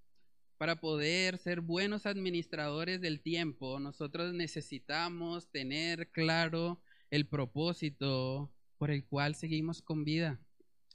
Para 0.57 0.81
poder 0.81 1.39
ser 1.39 1.61
buenos 1.61 2.07
administradores 2.07 3.01
del 3.01 3.21
tiempo, 3.21 3.81
nosotros 3.81 4.33
necesitamos 4.33 5.51
tener 5.51 6.11
claro 6.11 6.81
el 7.11 7.27
propósito 7.27 8.53
por 8.79 8.91
el 8.91 9.05
cual 9.05 9.35
seguimos 9.35 9.83
con 9.83 10.05
vida, 10.05 10.41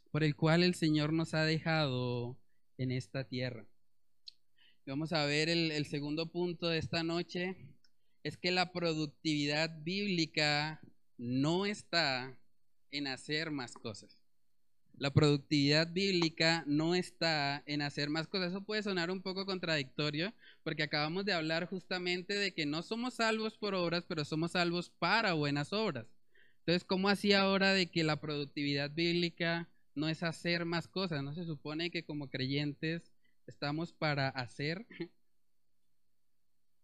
por 0.09 0.23
el 0.23 0.35
cual 0.35 0.63
el 0.63 0.73
Señor 0.73 1.11
nos 1.11 1.33
ha 1.33 1.43
dejado 1.43 2.39
en 2.77 2.91
esta 2.91 3.27
tierra. 3.27 3.67
vamos 4.85 5.11
a 5.11 5.25
ver 5.25 5.49
el, 5.49 5.71
el 5.71 5.85
segundo 5.85 6.31
punto 6.31 6.69
de 6.69 6.77
esta 6.77 7.03
noche, 7.03 7.57
es 8.23 8.37
que 8.37 8.51
la 8.51 8.71
productividad 8.71 9.83
bíblica 9.83 10.79
no 11.17 11.65
está 11.65 12.39
en 12.91 13.07
hacer 13.07 13.51
más 13.51 13.73
cosas. 13.73 14.21
La 14.97 15.13
productividad 15.13 15.91
bíblica 15.91 16.63
no 16.65 16.95
está 16.95 17.61
en 17.67 17.83
hacer 17.83 18.09
más 18.09 18.27
cosas. 18.27 18.49
Eso 18.49 18.61
puede 18.61 18.81
sonar 18.81 19.11
un 19.11 19.21
poco 19.21 19.45
contradictorio 19.45 20.33
porque 20.63 20.83
acabamos 20.83 21.23
de 21.25 21.33
hablar 21.33 21.67
justamente 21.67 22.33
de 22.33 22.53
que 22.53 22.65
no 22.65 22.81
somos 22.81 23.15
salvos 23.15 23.57
por 23.57 23.75
obras, 23.75 24.05
pero 24.07 24.25
somos 24.25 24.53
salvos 24.53 24.89
para 24.89 25.33
buenas 25.33 25.71
obras. 25.71 26.07
Entonces, 26.59 26.83
¿cómo 26.83 27.09
así 27.09 27.33
ahora 27.33 27.73
de 27.73 27.91
que 27.91 28.03
la 28.03 28.19
productividad 28.19 28.89
bíblica 28.91 29.69
no 29.93 30.09
es 30.09 30.23
hacer 30.23 30.65
más 30.65 30.87
cosas? 30.87 31.23
¿No 31.23 31.33
se 31.33 31.45
supone 31.45 31.91
que 31.91 32.03
como 32.03 32.29
creyentes 32.29 33.13
estamos 33.45 33.93
para 33.93 34.29
hacer? 34.29 34.85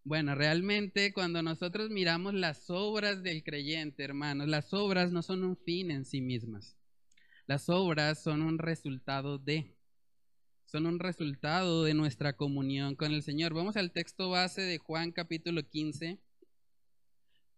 Bueno, 0.06 0.36
realmente 0.36 1.14
cuando 1.14 1.42
nosotros 1.42 1.90
miramos 1.90 2.34
las 2.34 2.70
obras 2.70 3.24
del 3.24 3.42
creyente, 3.42 4.04
hermanos, 4.04 4.50
las 4.50 4.74
obras 4.74 5.14
no 5.14 5.22
son 5.22 5.46
un 5.46 5.56
fin 5.56 5.92
en 5.92 6.04
sí 6.04 6.20
mismas. 6.20 6.76
Las 7.48 7.70
obras 7.70 8.22
son 8.22 8.42
un 8.42 8.58
resultado 8.58 9.38
de, 9.38 9.78
son 10.66 10.88
un 10.88 11.00
resultado 11.00 11.86
de 11.86 11.94
nuestra 11.94 12.36
comunión 12.36 12.96
con 12.96 13.14
el 13.14 13.24
Señor. 13.24 13.54
Vamos 13.54 13.78
al 13.78 13.94
texto 13.94 14.30
base 14.30 14.62
de 14.64 14.78
Juan 14.78 15.14
capítulo 15.14 15.66
15. 15.70 16.20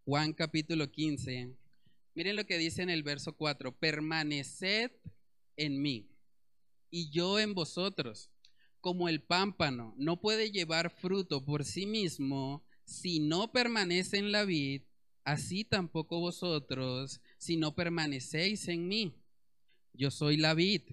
Juan 0.05 0.33
capítulo 0.33 0.91
15. 0.91 1.51
Miren 2.13 2.35
lo 2.35 2.45
que 2.45 2.59
dice 2.59 2.83
en 2.83 2.91
el 2.91 3.01
verso 3.01 3.35
4. 3.35 3.75
Permaneced 3.75 4.91
en 5.57 5.81
mí 5.81 6.11
y 6.91 7.09
yo 7.09 7.39
en 7.39 7.55
vosotros 7.55 8.29
como 8.85 9.09
el 9.09 9.23
pámpano 9.23 9.95
no 9.97 10.21
puede 10.21 10.51
llevar 10.51 10.91
fruto 10.91 11.43
por 11.43 11.65
sí 11.65 11.87
mismo 11.87 12.63
si 12.83 13.19
no 13.19 13.51
permanece 13.51 14.19
en 14.19 14.31
la 14.31 14.45
vid, 14.45 14.83
así 15.23 15.63
tampoco 15.63 16.19
vosotros 16.19 17.19
si 17.39 17.57
no 17.57 17.73
permanecéis 17.73 18.67
en 18.67 18.87
mí. 18.87 19.15
Yo 19.91 20.11
soy 20.11 20.37
la 20.37 20.53
vid, 20.53 20.83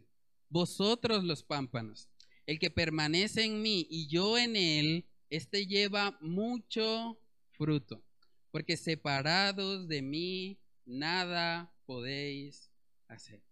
vosotros 0.49 1.23
los 1.25 1.43
pámpanos. 1.43 2.09
El 2.47 2.59
que 2.59 2.71
permanece 2.71 3.45
en 3.45 3.61
mí 3.61 3.87
y 3.91 4.07
yo 4.07 4.39
en 4.39 4.57
él, 4.57 5.05
este 5.29 5.67
lleva 5.67 6.17
mucho 6.23 7.21
fruto, 7.51 8.03
porque 8.51 8.79
separados 8.79 9.87
de 9.87 10.01
mí 10.01 10.59
nada 10.87 11.71
podéis 11.85 12.71
hacer. 13.07 13.52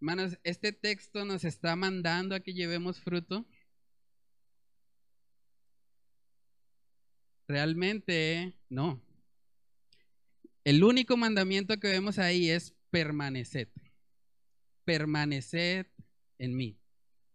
Hermanos, 0.00 0.38
este 0.44 0.72
texto 0.72 1.24
nos 1.24 1.44
está 1.44 1.74
mandando 1.74 2.36
a 2.36 2.40
que 2.40 2.54
llevemos 2.54 3.00
fruto. 3.00 3.44
Realmente 7.48 8.54
no. 8.68 9.02
El 10.62 10.84
único 10.84 11.16
mandamiento 11.16 11.80
que 11.80 11.88
vemos 11.88 12.18
ahí 12.18 12.48
es 12.48 12.76
permaneced. 12.90 13.68
Permaneced 14.84 15.86
en 16.38 16.56
mí. 16.56 16.78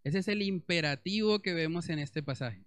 Ese 0.06 0.20
es 0.20 0.28
el 0.30 0.42
imperativo 0.42 1.42
que 1.42 1.54
vemos 1.54 1.90
en 1.90 2.00
este 2.00 2.24
pasaje. 2.24 2.66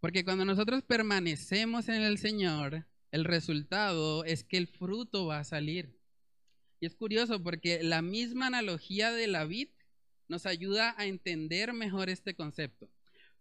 Porque 0.00 0.24
cuando 0.24 0.46
nosotros 0.46 0.82
permanecemos 0.84 1.88
en 1.90 2.02
el 2.02 2.16
Señor, 2.16 2.86
el 3.10 3.24
resultado 3.24 4.24
es 4.24 4.44
que 4.44 4.56
el 4.56 4.68
fruto 4.68 5.26
va 5.26 5.40
a 5.40 5.44
salir. 5.44 5.97
Y 6.80 6.86
es 6.86 6.94
curioso 6.94 7.42
porque 7.42 7.82
la 7.82 8.02
misma 8.02 8.46
analogía 8.46 9.12
de 9.12 9.26
la 9.26 9.44
vid 9.44 9.68
nos 10.28 10.46
ayuda 10.46 10.94
a 10.98 11.06
entender 11.06 11.72
mejor 11.72 12.08
este 12.08 12.34
concepto. 12.34 12.88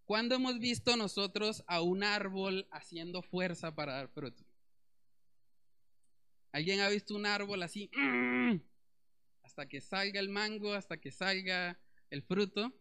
¿Cuándo 0.05 0.35
hemos 0.35 0.57
visto 0.59 0.95
nosotros 0.95 1.63
a 1.67 1.81
un 1.81 2.03
árbol 2.03 2.67
haciendo 2.71 3.21
fuerza 3.21 3.75
para 3.75 3.93
dar 3.93 4.07
fruto? 4.07 4.43
¿Alguien 6.53 6.79
ha 6.79 6.87
visto 6.87 7.13
un 7.13 7.25
árbol 7.25 7.61
así? 7.61 7.91
Hasta 9.43 9.67
que 9.67 9.81
salga 9.81 10.19
el 10.19 10.29
mango, 10.29 10.73
hasta 10.73 10.97
que 10.97 11.11
salga 11.11 11.79
el 12.09 12.21
fruto. 12.21 12.73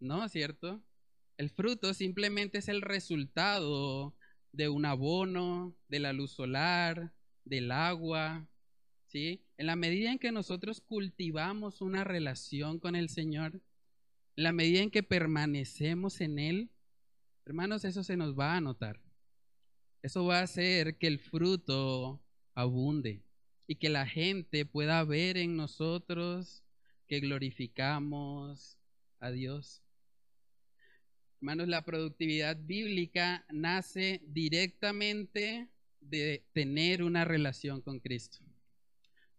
No, 0.00 0.28
¿cierto? 0.28 0.82
El 1.36 1.50
fruto 1.50 1.94
simplemente 1.94 2.58
es 2.58 2.68
el 2.68 2.82
resultado 2.82 4.14
de 4.52 4.68
un 4.68 4.84
abono, 4.84 5.76
de 5.88 5.98
la 6.00 6.12
luz 6.12 6.32
solar, 6.32 7.12
del 7.44 7.70
agua, 7.70 8.48
¿sí? 9.12 9.44
En 9.58 9.66
la 9.66 9.76
medida 9.76 10.10
en 10.10 10.18
que 10.18 10.32
nosotros 10.32 10.80
cultivamos 10.80 11.82
una 11.82 12.02
relación 12.02 12.78
con 12.78 12.96
el 12.96 13.10
Señor, 13.10 13.60
en 14.36 14.44
la 14.44 14.52
medida 14.52 14.80
en 14.80 14.90
que 14.90 15.02
permanecemos 15.02 16.22
en 16.22 16.38
Él, 16.38 16.70
hermanos, 17.44 17.84
eso 17.84 18.02
se 18.02 18.16
nos 18.16 18.38
va 18.38 18.56
a 18.56 18.60
notar. 18.62 19.02
Eso 20.00 20.24
va 20.24 20.38
a 20.38 20.44
hacer 20.44 20.96
que 20.96 21.08
el 21.08 21.18
fruto 21.18 22.24
abunde 22.54 23.22
y 23.66 23.76
que 23.76 23.90
la 23.90 24.06
gente 24.06 24.64
pueda 24.64 25.04
ver 25.04 25.36
en 25.36 25.56
nosotros 25.56 26.64
que 27.06 27.20
glorificamos 27.20 28.78
a 29.20 29.30
Dios. 29.30 29.82
Hermanos, 31.40 31.68
la 31.68 31.84
productividad 31.84 32.56
bíblica 32.56 33.44
nace 33.50 34.22
directamente 34.26 35.68
de 36.00 36.46
tener 36.54 37.02
una 37.02 37.26
relación 37.26 37.82
con 37.82 38.00
Cristo. 38.00 38.38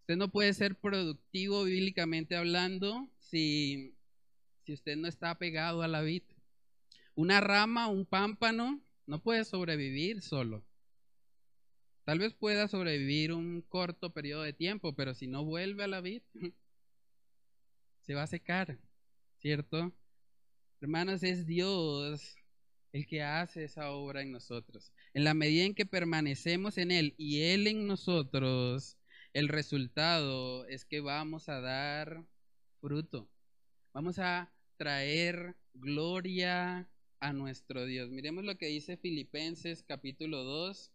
Usted 0.04 0.16
no 0.16 0.30
puede 0.30 0.52
ser 0.52 0.78
productivo 0.78 1.64
bíblicamente 1.64 2.36
hablando 2.36 3.08
si, 3.20 3.96
si 4.66 4.74
usted 4.74 4.98
no 4.98 5.08
está 5.08 5.30
apegado 5.30 5.80
a 5.80 5.88
la 5.88 6.02
vid. 6.02 6.24
Una 7.14 7.40
rama, 7.40 7.86
un 7.86 8.04
pámpano, 8.04 8.82
no 9.06 9.22
puede 9.22 9.46
sobrevivir 9.46 10.20
solo. 10.20 10.62
Tal 12.04 12.18
vez 12.18 12.34
pueda 12.34 12.68
sobrevivir 12.68 13.32
un 13.32 13.62
corto 13.62 14.12
periodo 14.12 14.42
de 14.42 14.52
tiempo, 14.52 14.94
pero 14.94 15.14
si 15.14 15.26
no 15.26 15.42
vuelve 15.42 15.84
a 15.84 15.88
la 15.88 16.02
vid, 16.02 16.20
se 18.02 18.12
va 18.12 18.24
a 18.24 18.26
secar, 18.26 18.78
¿cierto? 19.38 19.90
Hermanos, 20.82 21.22
es 21.22 21.46
Dios 21.46 22.36
el 22.92 23.06
que 23.06 23.22
hace 23.22 23.64
esa 23.64 23.90
obra 23.90 24.20
en 24.20 24.32
nosotros. 24.32 24.92
En 25.14 25.24
la 25.24 25.32
medida 25.32 25.64
en 25.64 25.74
que 25.74 25.86
permanecemos 25.86 26.76
en 26.76 26.90
Él 26.90 27.14
y 27.16 27.40
Él 27.40 27.66
en 27.68 27.86
nosotros, 27.86 28.98
el 29.34 29.48
resultado 29.48 30.64
es 30.66 30.84
que 30.84 31.00
vamos 31.00 31.48
a 31.48 31.60
dar 31.60 32.24
fruto. 32.80 33.28
Vamos 33.92 34.18
a 34.18 34.52
traer 34.76 35.56
gloria 35.74 36.88
a 37.18 37.32
nuestro 37.32 37.84
Dios. 37.84 38.10
Miremos 38.10 38.44
lo 38.44 38.56
que 38.56 38.66
dice 38.66 38.96
Filipenses 38.96 39.82
capítulo 39.82 40.44
2. 40.44 40.92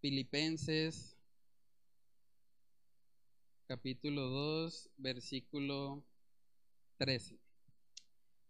Filipenses 0.00 1.16
capítulo 3.66 4.28
2, 4.28 4.90
versículo 4.96 6.04
13. 6.98 7.36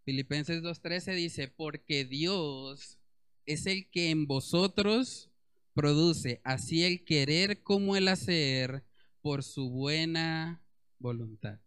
Filipenses 0.04 0.62
2.13 0.62 1.14
dice, 1.14 1.48
porque 1.48 2.04
Dios 2.04 2.98
es 3.46 3.66
el 3.66 3.90
que 3.90 4.11
en 4.11 4.26
vosotros 4.26 5.30
produce 5.74 6.40
así 6.44 6.85
el 6.85 7.04
querer 7.04 7.62
como 7.62 7.96
el 7.96 8.09
hacer 8.09 8.85
por 9.20 9.42
su 9.42 9.70
buena 9.70 10.62
voluntad. 10.98 11.61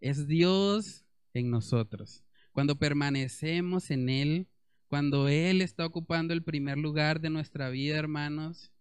Es 0.00 0.26
Dios 0.26 1.04
en 1.34 1.50
nosotros. 1.50 2.24
Cuando 2.52 2.78
permanecemos 2.78 3.90
en 3.90 4.08
Él, 4.08 4.48
cuando 4.88 5.28
Él 5.28 5.60
está 5.60 5.86
ocupando 5.86 6.34
el 6.34 6.42
primer 6.42 6.78
lugar 6.78 7.20
de 7.20 7.30
nuestra 7.30 7.70
vida, 7.70 7.96
hermanos, 7.96 8.72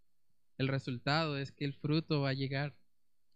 el 0.58 0.67
resultado 0.67 1.38
es 1.38 1.52
que 1.52 1.65
el 1.65 1.74
fruto 1.74 2.22
va 2.22 2.30
a 2.30 2.34
llegar. 2.34 2.76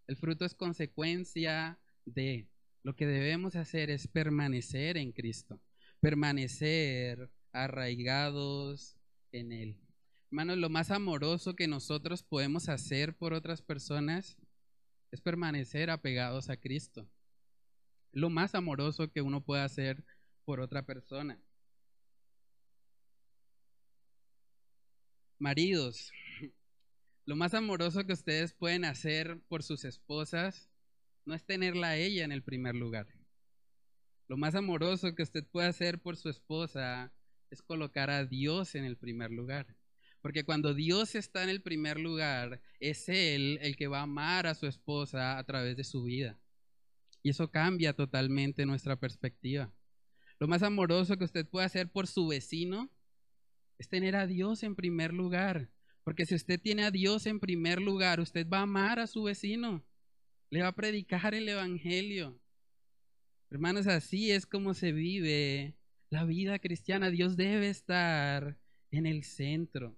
El 0.07 0.17
fruto 0.17 0.43
es 0.45 0.55
consecuencia 0.55 1.79
de 2.05 2.49
lo 2.83 2.95
que 2.95 3.05
debemos 3.05 3.55
hacer 3.55 3.89
es 3.89 4.07
permanecer 4.07 4.97
en 4.97 5.13
Cristo, 5.13 5.61
permanecer 6.01 7.31
arraigados 7.53 8.97
en 9.31 9.53
Él. 9.53 9.82
Hermanos, 10.33 10.57
lo 10.57 10.69
más 10.71 10.89
amoroso 10.89 11.55
que 11.55 11.67
nosotros 11.67 12.23
podemos 12.23 12.67
hacer 12.67 13.15
por 13.15 13.33
otras 13.33 13.61
personas 13.61 14.35
es 15.11 15.21
permanecer 15.21 15.91
apegados 15.91 16.49
a 16.49 16.57
Cristo. 16.57 17.07
Lo 18.11 18.31
más 18.31 18.55
amoroso 18.55 19.11
que 19.11 19.21
uno 19.21 19.43
puede 19.43 19.61
hacer 19.61 20.03
por 20.43 20.59
otra 20.59 20.87
persona. 20.87 21.39
Maridos, 25.37 26.11
lo 27.25 27.35
más 27.35 27.53
amoroso 27.53 28.03
que 28.03 28.13
ustedes 28.13 28.55
pueden 28.55 28.85
hacer 28.85 29.39
por 29.47 29.61
sus 29.61 29.85
esposas 29.85 30.67
no 31.25 31.35
es 31.35 31.45
tenerla 31.45 31.89
a 31.89 31.97
ella 31.97 32.25
en 32.25 32.31
el 32.31 32.41
primer 32.41 32.73
lugar. 32.73 33.05
Lo 34.27 34.35
más 34.35 34.55
amoroso 34.55 35.13
que 35.13 35.21
usted 35.21 35.45
puede 35.45 35.67
hacer 35.67 36.01
por 36.01 36.17
su 36.17 36.29
esposa 36.29 37.13
es 37.51 37.61
colocar 37.61 38.09
a 38.09 38.25
Dios 38.25 38.73
en 38.73 38.83
el 38.83 38.97
primer 38.97 39.29
lugar. 39.29 39.77
Porque 40.23 40.43
cuando 40.43 40.73
Dios 40.73 41.13
está 41.13 41.43
en 41.43 41.49
el 41.49 41.61
primer 41.61 41.99
lugar, 41.99 42.59
es 42.79 43.07
Él 43.07 43.59
el 43.61 43.75
que 43.75 43.85
va 43.85 43.99
a 43.99 44.03
amar 44.03 44.47
a 44.47 44.55
su 44.55 44.65
esposa 44.65 45.37
a 45.37 45.43
través 45.43 45.77
de 45.77 45.83
su 45.83 46.03
vida. 46.03 46.39
Y 47.21 47.29
eso 47.29 47.51
cambia 47.51 47.93
totalmente 47.93 48.65
nuestra 48.65 48.99
perspectiva. 48.99 49.71
Lo 50.39 50.47
más 50.47 50.63
amoroso 50.63 51.15
que 51.15 51.25
usted 51.25 51.47
puede 51.47 51.67
hacer 51.67 51.91
por 51.91 52.07
su 52.07 52.25
vecino 52.25 52.89
es 53.77 53.87
tener 53.87 54.15
a 54.15 54.25
Dios 54.25 54.63
en 54.63 54.75
primer 54.75 55.13
lugar. 55.13 55.69
Porque 56.03 56.25
si 56.25 56.33
usted 56.33 56.59
tiene 56.59 56.85
a 56.85 56.89
Dios 56.89 57.27
en 57.27 57.39
primer 57.39 57.79
lugar, 57.79 58.19
usted 58.19 58.47
va 58.49 58.57
a 58.57 58.63
amar 58.63 58.97
a 58.97 59.05
su 59.05 59.21
vecino 59.21 59.85
le 60.53 60.61
va 60.61 60.67
a 60.67 60.75
predicar 60.75 61.33
el 61.33 61.49
Evangelio. 61.49 62.39
Hermanos, 63.49 63.87
así 63.87 64.29
es 64.29 64.45
como 64.45 64.75
se 64.75 64.91
vive 64.91 65.75
la 66.11 66.25
vida 66.25 66.59
cristiana. 66.59 67.09
Dios 67.09 67.35
debe 67.35 67.69
estar 67.69 68.59
en 68.91 69.07
el 69.07 69.23
centro. 69.23 69.97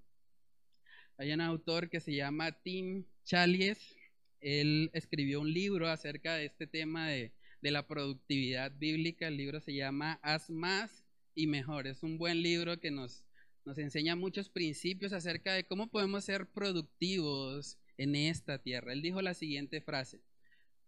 Hay 1.18 1.32
un 1.32 1.42
autor 1.42 1.90
que 1.90 2.00
se 2.00 2.14
llama 2.14 2.52
Tim 2.52 3.06
Chalies. 3.24 3.96
Él 4.42 4.92
escribió 4.94 5.42
un 5.42 5.52
libro 5.52 5.90
acerca 5.90 6.36
de 6.36 6.46
este 6.46 6.68
tema 6.68 7.10
de, 7.10 7.34
la 7.62 7.88
productividad 7.88 8.72
bíblica. 8.78 9.28
El 9.28 9.38
libro 9.38 9.60
se 9.60 9.74
llama 9.74 10.20
Haz 10.22 10.50
más 10.50 11.04
y 11.34 11.48
mejor. 11.48 11.88
Es 11.88 12.04
un 12.04 12.18
buen 12.18 12.44
libro 12.44 12.80
que 12.80 12.92
nos, 12.92 13.26
nos 13.66 13.78
enseña 13.80 14.16
muchos 14.16 14.50
principios 14.50 15.14
acerca 15.14 15.54
de 15.54 15.64
cómo 15.64 15.88
podemos 15.88 16.26
ser 16.26 16.48
productivos 16.48 17.80
en 17.98 18.16
esta 18.16 18.62
tierra. 18.62 18.94
Él 18.94 19.02
dijo 19.02 19.22
la 19.22 19.34
siguiente 19.34 19.82
frase 19.82 20.22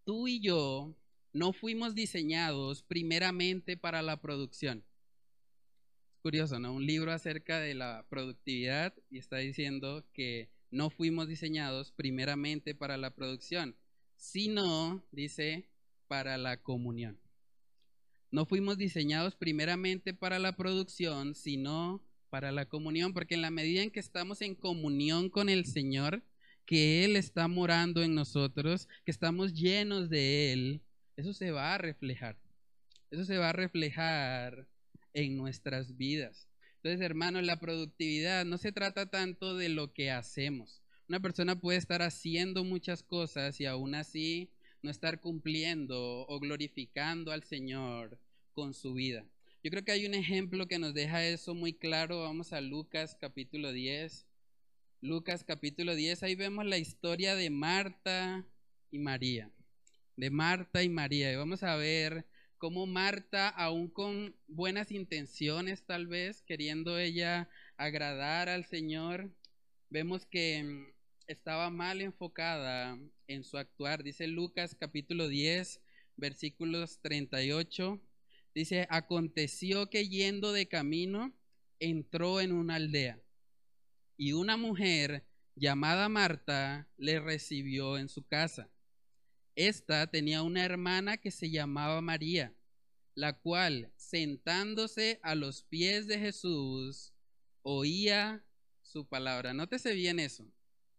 tú 0.07 0.29
y 0.29 0.39
yo 0.39 0.95
no 1.33 1.51
fuimos 1.51 1.93
diseñados 1.93 2.81
primeramente 2.81 3.75
para 3.75 4.01
la 4.01 4.21
producción. 4.21 4.85
Curioso, 6.27 6.59
¿no? 6.59 6.73
Un 6.73 6.85
libro 6.85 7.13
acerca 7.13 7.61
de 7.61 7.73
la 7.73 8.05
productividad 8.09 8.93
y 9.09 9.17
está 9.17 9.37
diciendo 9.37 10.03
que 10.11 10.49
no 10.71 10.89
fuimos 10.89 11.29
diseñados 11.29 11.93
primeramente 11.93 12.75
para 12.75 12.97
la 12.97 13.15
producción, 13.15 13.77
sino, 14.17 15.07
dice, 15.13 15.69
para 16.09 16.37
la 16.37 16.61
comunión. 16.61 17.17
No 18.29 18.45
fuimos 18.45 18.77
diseñados 18.77 19.37
primeramente 19.37 20.13
para 20.13 20.37
la 20.37 20.57
producción, 20.57 21.33
sino 21.33 22.03
para 22.29 22.51
la 22.51 22.65
comunión, 22.65 23.13
porque 23.13 23.35
en 23.35 23.41
la 23.41 23.49
medida 23.49 23.81
en 23.81 23.91
que 23.91 24.01
estamos 24.01 24.41
en 24.41 24.53
comunión 24.53 25.29
con 25.29 25.47
el 25.47 25.63
Señor, 25.63 26.23
que 26.65 27.05
Él 27.05 27.15
está 27.15 27.47
morando 27.47 28.03
en 28.03 28.15
nosotros, 28.15 28.89
que 29.05 29.11
estamos 29.11 29.53
llenos 29.53 30.09
de 30.09 30.51
Él, 30.51 30.81
eso 31.15 31.31
se 31.31 31.51
va 31.51 31.73
a 31.73 31.77
reflejar. 31.77 32.35
Eso 33.11 33.23
se 33.23 33.37
va 33.37 33.51
a 33.51 33.53
reflejar 33.53 34.67
en 35.13 35.37
nuestras 35.37 35.97
vidas. 35.97 36.47
Entonces, 36.75 37.01
hermanos, 37.01 37.43
la 37.43 37.59
productividad 37.59 38.45
no 38.45 38.57
se 38.57 38.71
trata 38.71 39.09
tanto 39.09 39.57
de 39.57 39.69
lo 39.69 39.93
que 39.93 40.11
hacemos. 40.11 40.81
Una 41.09 41.19
persona 41.19 41.59
puede 41.59 41.77
estar 41.77 42.01
haciendo 42.01 42.63
muchas 42.63 43.03
cosas 43.03 43.59
y 43.59 43.65
aún 43.65 43.95
así 43.95 44.51
no 44.81 44.91
estar 44.91 45.19
cumpliendo 45.19 46.25
o 46.27 46.39
glorificando 46.39 47.31
al 47.31 47.43
Señor 47.43 48.19
con 48.53 48.73
su 48.73 48.93
vida. 48.93 49.25
Yo 49.63 49.71
creo 49.71 49.83
que 49.83 49.91
hay 49.91 50.05
un 50.05 50.13
ejemplo 50.13 50.67
que 50.67 50.79
nos 50.79 50.93
deja 50.93 51.25
eso 51.25 51.55
muy 51.55 51.73
claro. 51.73 52.21
Vamos 52.21 52.53
a 52.53 52.61
Lucas 52.61 53.17
capítulo 53.19 53.73
10. 53.73 54.27
Lucas 55.01 55.43
capítulo 55.43 55.93
10, 55.93 56.23
ahí 56.23 56.35
vemos 56.35 56.65
la 56.65 56.79
historia 56.79 57.35
de 57.35 57.51
Marta 57.51 58.45
y 58.89 58.97
María. 58.97 59.51
De 60.15 60.31
Marta 60.31 60.83
y 60.83 60.89
María. 60.89 61.31
Y 61.31 61.35
vamos 61.35 61.63
a 61.63 61.75
ver 61.75 62.25
cómo 62.57 62.85
Marta, 62.85 63.49
aún 63.49 63.87
con 63.87 64.35
buenas 64.47 64.91
intenciones 64.91 65.85
tal 65.85 66.07
vez, 66.07 66.41
queriendo 66.41 66.97
ella 66.97 67.49
agradar 67.77 68.49
al 68.49 68.65
Señor, 68.65 69.31
vemos 69.89 70.25
que 70.25 70.63
mm, 70.63 70.93
estaba 71.27 71.69
mal 71.69 72.01
enfocada 72.01 72.97
en 73.27 73.43
su 73.43 73.57
actuar. 73.57 74.03
Dice 74.03 74.27
Lucas 74.27 74.75
capítulo 74.79 75.27
10, 75.27 75.81
versículos 76.15 76.99
38. 77.01 78.01
Dice, 78.55 78.87
aconteció 78.89 79.89
que 79.89 80.09
yendo 80.09 80.51
de 80.51 80.67
camino, 80.67 81.33
entró 81.79 82.41
en 82.41 82.51
una 82.51 82.75
aldea 82.75 83.21
y 84.17 84.33
una 84.33 84.57
mujer 84.57 85.23
llamada 85.55 86.09
Marta 86.09 86.87
le 86.97 87.19
recibió 87.19 87.97
en 87.99 88.09
su 88.09 88.25
casa. 88.25 88.69
Esta 89.57 90.05
tenía 90.05 90.43
una 90.43 90.63
hermana 90.63 91.17
que 91.17 91.31
se 91.31 91.49
llamaba 91.49 91.99
María, 91.99 92.53
la 93.15 93.33
cual, 93.33 93.91
sentándose 93.95 95.19
a 95.23 95.33
los 95.33 95.63
pies 95.63 96.05
de 96.05 96.19
Jesús, 96.19 97.11
oía 97.63 98.45
su 98.83 99.07
palabra. 99.07 99.55
Nótese 99.55 99.95
bien 99.95 100.19
eso, 100.19 100.47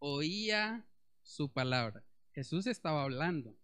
oía 0.01 0.85
su 1.23 1.53
palabra. 1.53 2.05
Jesús 2.33 2.67
estaba 2.67 3.05
hablando. 3.05 3.57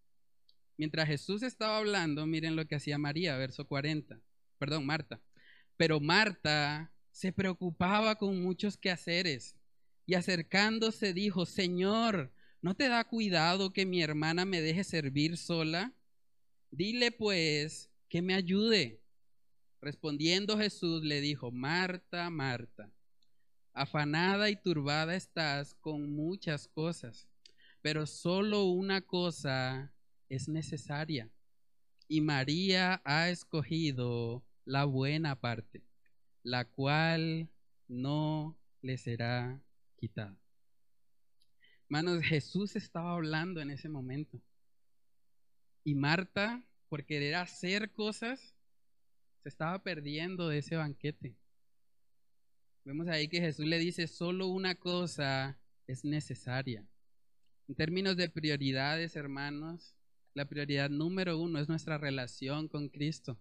Mientras 0.76 1.08
Jesús 1.08 1.42
estaba 1.42 1.78
hablando, 1.78 2.24
miren 2.24 2.54
lo 2.54 2.68
que 2.68 2.76
hacía 2.76 2.96
María, 2.96 3.36
verso 3.36 3.66
40. 3.66 4.20
Perdón, 4.58 4.86
Marta. 4.86 5.20
Pero 5.76 5.98
Marta 5.98 6.92
se 7.10 7.32
preocupaba 7.32 8.14
con 8.14 8.40
muchos 8.40 8.76
quehaceres 8.76 9.56
y 10.06 10.14
acercándose 10.14 11.12
dijo, 11.12 11.46
Señor, 11.46 12.32
¿no 12.64 12.74
te 12.74 12.88
da 12.88 13.04
cuidado 13.04 13.74
que 13.74 13.84
mi 13.84 14.00
hermana 14.00 14.46
me 14.46 14.62
deje 14.62 14.84
servir 14.84 15.36
sola? 15.36 15.92
Dile 16.70 17.12
pues 17.12 17.90
que 18.08 18.22
me 18.22 18.32
ayude. 18.32 19.02
Respondiendo 19.82 20.56
Jesús 20.56 21.04
le 21.04 21.20
dijo, 21.20 21.52
Marta, 21.52 22.30
Marta, 22.30 22.90
afanada 23.74 24.48
y 24.48 24.56
turbada 24.56 25.14
estás 25.14 25.74
con 25.74 26.10
muchas 26.16 26.66
cosas, 26.66 27.28
pero 27.82 28.06
solo 28.06 28.64
una 28.64 29.02
cosa 29.02 29.92
es 30.30 30.48
necesaria. 30.48 31.30
Y 32.08 32.22
María 32.22 33.02
ha 33.04 33.28
escogido 33.28 34.42
la 34.64 34.86
buena 34.86 35.38
parte, 35.38 35.82
la 36.42 36.64
cual 36.64 37.50
no 37.88 38.58
le 38.80 38.96
será 38.96 39.62
quitada. 39.98 40.43
Hermanos, 41.84 42.24
Jesús 42.24 42.76
estaba 42.76 43.12
hablando 43.12 43.60
en 43.60 43.70
ese 43.70 43.88
momento. 43.88 44.40
Y 45.84 45.94
Marta, 45.94 46.64
por 46.88 47.04
querer 47.04 47.34
hacer 47.34 47.92
cosas, 47.92 48.54
se 49.42 49.48
estaba 49.48 49.82
perdiendo 49.82 50.48
de 50.48 50.58
ese 50.58 50.76
banquete. 50.76 51.36
Vemos 52.84 53.08
ahí 53.08 53.28
que 53.28 53.40
Jesús 53.40 53.66
le 53.66 53.78
dice, 53.78 54.06
solo 54.06 54.48
una 54.48 54.74
cosa 54.74 55.58
es 55.86 56.04
necesaria. 56.04 56.86
En 57.68 57.74
términos 57.74 58.16
de 58.16 58.28
prioridades, 58.28 59.16
hermanos, 59.16 59.94
la 60.32 60.46
prioridad 60.46 60.90
número 60.90 61.38
uno 61.38 61.58
es 61.58 61.68
nuestra 61.68 61.98
relación 61.98 62.68
con 62.68 62.88
Cristo, 62.88 63.38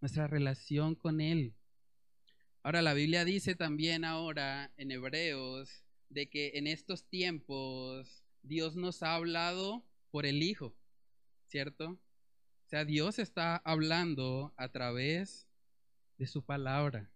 nuestra 0.00 0.26
relación 0.26 0.94
con 0.94 1.20
Él. 1.20 1.54
Ahora 2.62 2.82
la 2.82 2.94
Biblia 2.94 3.24
dice 3.24 3.54
también 3.54 4.04
ahora 4.04 4.72
en 4.76 4.90
Hebreos 4.90 5.84
de 6.12 6.28
que 6.28 6.52
en 6.54 6.66
estos 6.66 7.08
tiempos 7.08 8.22
Dios 8.42 8.76
nos 8.76 9.02
ha 9.02 9.14
hablado 9.14 9.82
por 10.10 10.26
el 10.26 10.42
Hijo, 10.42 10.74
¿cierto? 11.48 11.90
O 11.90 12.68
sea, 12.68 12.84
Dios 12.84 13.18
está 13.18 13.56
hablando 13.56 14.52
a 14.56 14.70
través 14.70 15.48
de 16.18 16.26
su 16.26 16.44
palabra. 16.44 17.10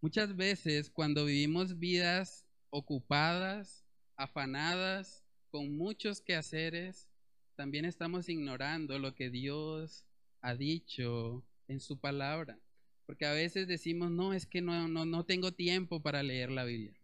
Muchas 0.00 0.36
veces 0.36 0.90
cuando 0.90 1.24
vivimos 1.24 1.78
vidas 1.78 2.44
ocupadas, 2.70 3.84
afanadas, 4.16 5.24
con 5.50 5.76
muchos 5.76 6.20
quehaceres, 6.20 7.08
también 7.54 7.84
estamos 7.84 8.28
ignorando 8.28 8.98
lo 8.98 9.14
que 9.14 9.30
Dios 9.30 10.06
ha 10.40 10.54
dicho 10.54 11.44
en 11.68 11.80
su 11.80 11.98
palabra. 11.98 12.58
Porque 13.06 13.26
a 13.26 13.32
veces 13.32 13.68
decimos, 13.68 14.10
no, 14.10 14.32
es 14.34 14.46
que 14.46 14.60
no, 14.60 14.88
no, 14.88 15.06
no 15.06 15.24
tengo 15.24 15.52
tiempo 15.52 16.02
para 16.02 16.22
leer 16.22 16.50
la 16.50 16.64
Biblia. 16.64 16.97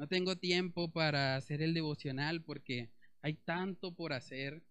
No 0.00 0.08
tengo 0.08 0.34
tiempo 0.34 0.90
para 0.90 1.36
hacer 1.36 1.60
el 1.60 1.74
devocional 1.74 2.42
porque 2.42 2.88
hay 3.20 3.34
tanto 3.34 3.94
por 3.94 4.14
hacer. 4.14 4.62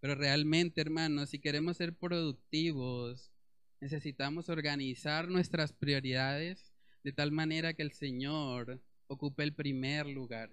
Pero 0.00 0.14
realmente, 0.14 0.80
hermanos, 0.80 1.28
si 1.28 1.38
queremos 1.38 1.76
ser 1.76 1.94
productivos, 1.94 3.30
necesitamos 3.78 4.48
organizar 4.48 5.28
nuestras 5.28 5.74
prioridades 5.74 6.72
de 7.04 7.12
tal 7.12 7.30
manera 7.30 7.74
que 7.74 7.82
el 7.82 7.92
Señor 7.92 8.80
ocupe 9.06 9.42
el 9.42 9.52
primer 9.52 10.06
lugar. 10.06 10.50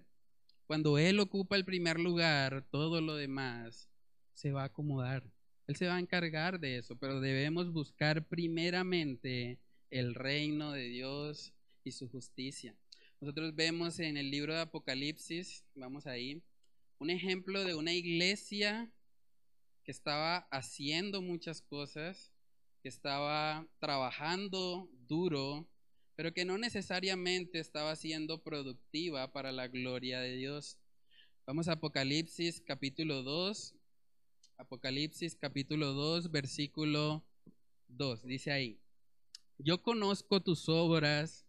Cuando 0.67 0.97
Él 0.97 1.17
ocupa 1.21 1.55
el 1.55 1.63
primer 1.63 2.01
lugar, 2.01 2.67
todo 2.71 2.99
lo 2.99 3.15
demás 3.15 3.89
se 4.33 4.51
va 4.51 4.63
a 4.63 4.65
acomodar. 4.65 5.23
Él 5.67 5.77
se 5.77 5.87
va 5.87 5.95
a 5.95 6.01
encargar 6.01 6.59
de 6.59 6.79
eso, 6.79 6.97
pero 6.97 7.21
debemos 7.21 7.71
buscar 7.71 8.27
primeramente 8.27 9.57
el 9.89 10.15
reino 10.15 10.73
de 10.73 10.89
Dios 10.89 11.53
y 11.85 11.93
su 11.93 12.09
justicia. 12.09 12.75
Nosotros 13.21 13.53
vemos 13.53 13.99
en 13.99 14.15
el 14.15 14.31
libro 14.31 14.53
de 14.53 14.61
Apocalipsis, 14.61 15.65
vamos 15.75 16.07
ahí, 16.07 16.41
un 16.99 17.09
ejemplo 17.09 17.65
de 17.65 17.75
una 17.75 17.91
iglesia 17.91 18.93
que 19.83 19.91
estaba 19.91 20.47
haciendo 20.51 21.21
muchas 21.21 21.61
cosas, 21.61 22.31
que 22.81 22.87
estaba 22.87 23.67
trabajando 23.79 24.89
duro, 25.09 25.67
pero 26.15 26.33
que 26.33 26.45
no 26.45 26.57
necesariamente 26.57 27.59
estaba 27.59 27.93
siendo 27.97 28.41
productiva 28.41 29.33
para 29.33 29.51
la 29.51 29.67
gloria 29.67 30.21
de 30.21 30.37
Dios. 30.37 30.77
Vamos 31.45 31.67
a 31.67 31.73
Apocalipsis 31.73 32.61
capítulo 32.61 33.21
2. 33.23 33.75
Apocalipsis 34.59 35.35
capítulo 35.35 35.91
2, 35.91 36.31
versículo 36.31 37.25
2. 37.89 38.23
Dice 38.23 38.53
ahí, 38.53 38.79
yo 39.57 39.83
conozco 39.83 40.41
tus 40.41 40.69
obras 40.69 41.48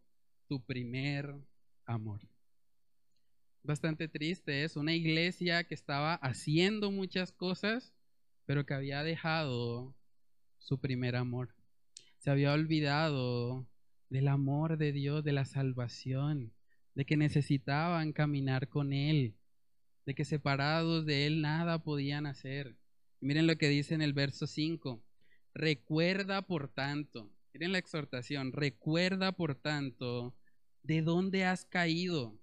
tu 0.51 0.59
primer 0.59 1.33
amor. 1.85 2.19
Bastante 3.63 4.09
triste 4.09 4.65
es 4.65 4.75
una 4.75 4.93
iglesia 4.93 5.63
que 5.63 5.73
estaba 5.73 6.15
haciendo 6.15 6.91
muchas 6.91 7.31
cosas, 7.31 7.93
pero 8.45 8.65
que 8.65 8.73
había 8.73 9.01
dejado 9.01 9.95
su 10.57 10.77
primer 10.81 11.15
amor. 11.15 11.55
Se 12.17 12.31
había 12.31 12.51
olvidado 12.51 13.65
del 14.09 14.27
amor 14.27 14.77
de 14.77 14.91
Dios, 14.91 15.23
de 15.23 15.31
la 15.31 15.45
salvación, 15.45 16.51
de 16.95 17.05
que 17.05 17.15
necesitaban 17.15 18.11
caminar 18.11 18.67
con 18.67 18.91
Él, 18.91 19.37
de 20.05 20.15
que 20.15 20.25
separados 20.25 21.05
de 21.05 21.27
Él 21.27 21.41
nada 21.41 21.81
podían 21.81 22.25
hacer. 22.25 22.75
Miren 23.21 23.47
lo 23.47 23.55
que 23.55 23.69
dice 23.69 23.93
en 23.93 24.01
el 24.01 24.11
verso 24.11 24.47
5. 24.47 25.01
Recuerda 25.53 26.41
por 26.41 26.67
tanto, 26.67 27.31
miren 27.53 27.71
la 27.71 27.77
exhortación, 27.77 28.51
recuerda 28.51 29.31
por 29.31 29.55
tanto 29.55 30.35
de 30.83 31.01
dónde 31.01 31.45
has 31.45 31.65
caído 31.65 32.39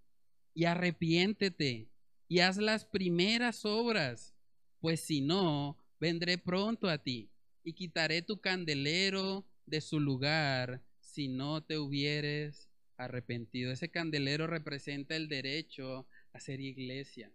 y 0.55 0.65
arrepiéntete 0.65 1.89
y 2.29 2.41
haz 2.41 2.59
las 2.59 2.85
primeras 2.85 3.65
obras, 3.65 4.35
pues 4.81 5.01
si 5.01 5.21
no, 5.21 5.79
vendré 6.01 6.39
pronto 6.39 6.89
a 6.89 6.99
ti 6.99 7.31
y 7.65 7.73
quitaré 7.73 8.23
tu 8.23 8.41
candelero 8.41 9.47
de 9.67 9.81
su 9.81 10.01
lugar 10.01 10.83
si 11.01 11.29
no 11.29 11.63
te 11.63 11.79
hubieres 11.79 12.69
arrepentido. 12.97 13.73
Ese 13.73 13.91
candelero 13.91 14.47
representa 14.47 15.17
el 15.17 15.29
derecho 15.29 16.07
a 16.33 16.41
ser 16.41 16.61
iglesia. 16.61 17.33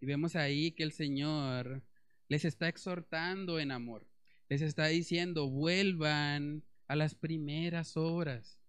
Y 0.00 0.06
vemos 0.06 0.36
ahí 0.36 0.72
que 0.72 0.82
el 0.82 0.92
Señor 0.92 1.82
les 2.28 2.44
está 2.44 2.68
exhortando 2.68 3.58
en 3.58 3.72
amor. 3.72 4.06
Les 4.48 4.62
está 4.62 4.86
diciendo, 4.86 5.48
vuelvan 5.48 6.62
a 6.86 6.96
las 6.96 7.14
primeras 7.14 7.96
obras. 7.96 8.59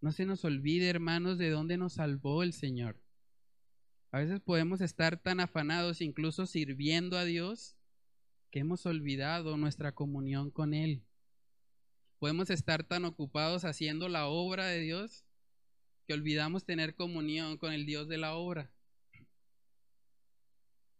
No 0.00 0.12
se 0.12 0.24
nos 0.24 0.44
olvide, 0.44 0.88
hermanos, 0.88 1.36
de 1.36 1.50
dónde 1.50 1.76
nos 1.76 1.94
salvó 1.94 2.42
el 2.42 2.54
Señor. 2.54 3.00
A 4.12 4.18
veces 4.18 4.40
podemos 4.40 4.80
estar 4.80 5.18
tan 5.18 5.40
afanados, 5.40 6.00
incluso 6.00 6.46
sirviendo 6.46 7.18
a 7.18 7.24
Dios, 7.24 7.76
que 8.50 8.60
hemos 8.60 8.86
olvidado 8.86 9.56
nuestra 9.56 9.92
comunión 9.92 10.50
con 10.50 10.74
Él. 10.74 11.04
Podemos 12.18 12.50
estar 12.50 12.82
tan 12.82 13.04
ocupados 13.04 13.64
haciendo 13.64 14.08
la 14.08 14.26
obra 14.26 14.66
de 14.66 14.80
Dios 14.80 15.24
que 16.06 16.14
olvidamos 16.14 16.64
tener 16.64 16.94
comunión 16.94 17.56
con 17.56 17.72
el 17.72 17.86
Dios 17.86 18.08
de 18.08 18.18
la 18.18 18.34
obra. 18.34 18.72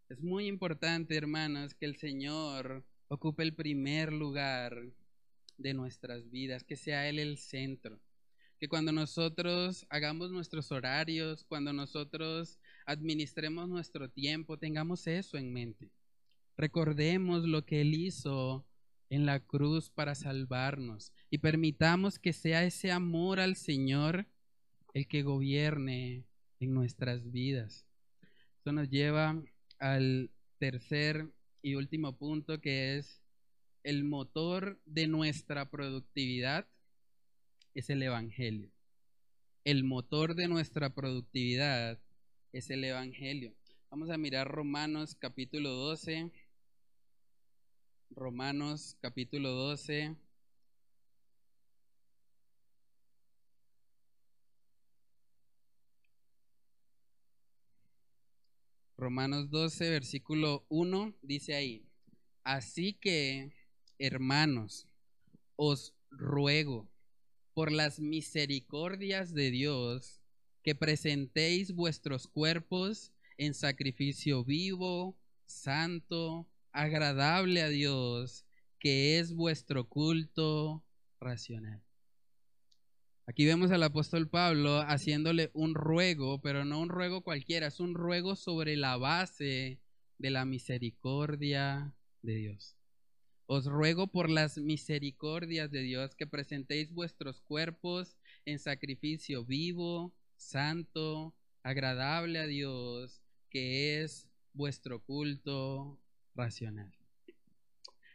Es 0.09 0.21
muy 0.21 0.47
importante, 0.47 1.15
hermanos, 1.15 1.73
que 1.73 1.85
el 1.85 1.97
Señor 1.97 2.85
ocupe 3.07 3.43
el 3.43 3.53
primer 3.53 4.13
lugar 4.13 4.77
de 5.57 5.73
nuestras 5.73 6.29
vidas, 6.29 6.63
que 6.63 6.75
sea 6.75 7.09
Él 7.09 7.19
el 7.19 7.37
centro. 7.37 7.99
Que 8.61 8.69
cuando 8.69 8.91
nosotros 8.91 9.87
hagamos 9.89 10.29
nuestros 10.29 10.71
horarios, 10.71 11.43
cuando 11.45 11.73
nosotros 11.73 12.59
administremos 12.85 13.67
nuestro 13.67 14.07
tiempo, 14.07 14.59
tengamos 14.59 15.07
eso 15.07 15.39
en 15.39 15.51
mente. 15.51 15.89
Recordemos 16.57 17.43
lo 17.45 17.65
que 17.65 17.81
Él 17.81 17.95
hizo 17.95 18.63
en 19.09 19.25
la 19.25 19.39
cruz 19.39 19.89
para 19.89 20.13
salvarnos 20.13 21.11
y 21.31 21.39
permitamos 21.39 22.19
que 22.19 22.33
sea 22.33 22.63
ese 22.63 22.91
amor 22.91 23.39
al 23.39 23.55
Señor 23.55 24.27
el 24.93 25.07
que 25.07 25.23
gobierne 25.23 26.27
en 26.59 26.75
nuestras 26.75 27.31
vidas. 27.31 27.87
Eso 28.59 28.73
nos 28.73 28.91
lleva 28.91 29.41
al 29.79 30.29
tercer 30.59 31.31
y 31.63 31.73
último 31.73 32.15
punto 32.15 32.61
que 32.61 32.99
es 32.99 33.23
el 33.81 34.03
motor 34.03 34.79
de 34.85 35.07
nuestra 35.07 35.71
productividad 35.71 36.67
es 37.73 37.89
el 37.89 38.03
Evangelio. 38.03 38.69
El 39.63 39.83
motor 39.83 40.35
de 40.35 40.47
nuestra 40.47 40.93
productividad 40.93 41.99
es 42.51 42.69
el 42.69 42.83
Evangelio. 42.83 43.53
Vamos 43.89 44.09
a 44.09 44.17
mirar 44.17 44.47
Romanos 44.47 45.15
capítulo 45.15 45.69
12. 45.69 46.31
Romanos 48.11 48.97
capítulo 48.99 49.51
12. 49.51 50.15
Romanos 58.97 59.49
12, 59.49 59.89
versículo 59.89 60.63
1, 60.69 61.15
dice 61.23 61.55
ahí, 61.55 61.83
así 62.43 62.93
que, 62.93 63.51
hermanos, 63.97 64.85
os 65.55 65.95
ruego 66.11 66.90
por 67.53 67.71
las 67.71 67.99
misericordias 67.99 69.33
de 69.33 69.51
Dios 69.51 70.21
que 70.63 70.75
presentéis 70.75 71.73
vuestros 71.73 72.27
cuerpos 72.27 73.11
en 73.37 73.53
sacrificio 73.53 74.43
vivo, 74.43 75.17
santo, 75.45 76.47
agradable 76.71 77.61
a 77.61 77.69
Dios, 77.69 78.45
que 78.79 79.19
es 79.19 79.33
vuestro 79.33 79.87
culto 79.87 80.83
racional. 81.19 81.83
Aquí 83.27 83.45
vemos 83.45 83.71
al 83.71 83.83
apóstol 83.83 84.27
Pablo 84.27 84.81
haciéndole 84.81 85.51
un 85.53 85.73
ruego, 85.73 86.41
pero 86.41 86.65
no 86.65 86.79
un 86.79 86.89
ruego 86.89 87.21
cualquiera, 87.21 87.67
es 87.67 87.79
un 87.79 87.93
ruego 87.93 88.35
sobre 88.35 88.75
la 88.75 88.97
base 88.97 89.79
de 90.17 90.29
la 90.29 90.45
misericordia 90.45 91.95
de 92.21 92.35
Dios. 92.35 92.80
Os 93.53 93.65
ruego 93.65 94.07
por 94.07 94.29
las 94.29 94.57
misericordias 94.57 95.69
de 95.71 95.81
Dios 95.81 96.15
que 96.15 96.25
presentéis 96.25 96.93
vuestros 96.93 97.41
cuerpos 97.41 98.15
en 98.45 98.59
sacrificio 98.59 99.43
vivo, 99.43 100.15
santo, 100.37 101.35
agradable 101.61 102.39
a 102.39 102.47
Dios, 102.47 103.21
que 103.49 104.01
es 104.01 104.29
vuestro 104.53 105.03
culto 105.03 105.99
racional. 106.33 106.93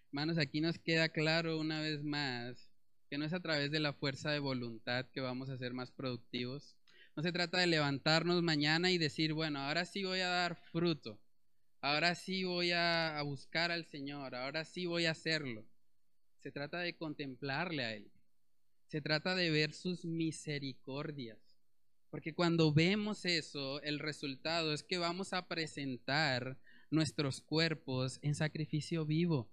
Hermanos, 0.06 0.38
aquí 0.38 0.62
nos 0.62 0.78
queda 0.78 1.10
claro 1.10 1.60
una 1.60 1.82
vez 1.82 2.02
más 2.02 2.70
que 3.10 3.18
no 3.18 3.26
es 3.26 3.34
a 3.34 3.40
través 3.40 3.70
de 3.70 3.80
la 3.80 3.92
fuerza 3.92 4.30
de 4.30 4.38
voluntad 4.38 5.04
que 5.12 5.20
vamos 5.20 5.50
a 5.50 5.58
ser 5.58 5.74
más 5.74 5.90
productivos. 5.90 6.76
No 7.14 7.22
se 7.22 7.32
trata 7.32 7.58
de 7.58 7.66
levantarnos 7.66 8.42
mañana 8.42 8.90
y 8.90 8.96
decir, 8.96 9.34
bueno, 9.34 9.58
ahora 9.58 9.84
sí 9.84 10.02
voy 10.02 10.20
a 10.20 10.28
dar 10.28 10.56
fruto, 10.56 11.20
ahora 11.86 12.16
sí 12.16 12.42
voy 12.42 12.72
a, 12.72 13.20
buscar 13.24 13.70
al 13.70 13.84
Señor, 13.84 14.34
ahora 14.34 14.64
sí 14.64 14.86
voy 14.86 15.06
a 15.06 15.12
hacerlo. 15.12 15.64
Se 16.40 16.50
trata 16.50 16.80
de 16.80 16.96
contemplarle 16.96 17.84
a 17.84 17.94
Él. 17.94 18.10
Se 18.88 19.00
trata 19.00 19.34
de 19.34 19.50
ver 19.50 19.72
sus 19.72 20.04
misericordias. 20.04 21.38
Porque 22.10 22.34
cuando 22.34 22.72
vemos 22.72 23.24
eso, 23.24 23.80
el 23.82 24.00
resultado 24.00 24.72
es 24.72 24.82
que 24.82 24.98
vamos 24.98 25.32
a 25.32 25.46
presentar 25.46 26.58
nuestros 26.90 27.40
cuerpos 27.40 28.18
en 28.22 28.34
sacrificio 28.34 29.04
vivo, 29.06 29.48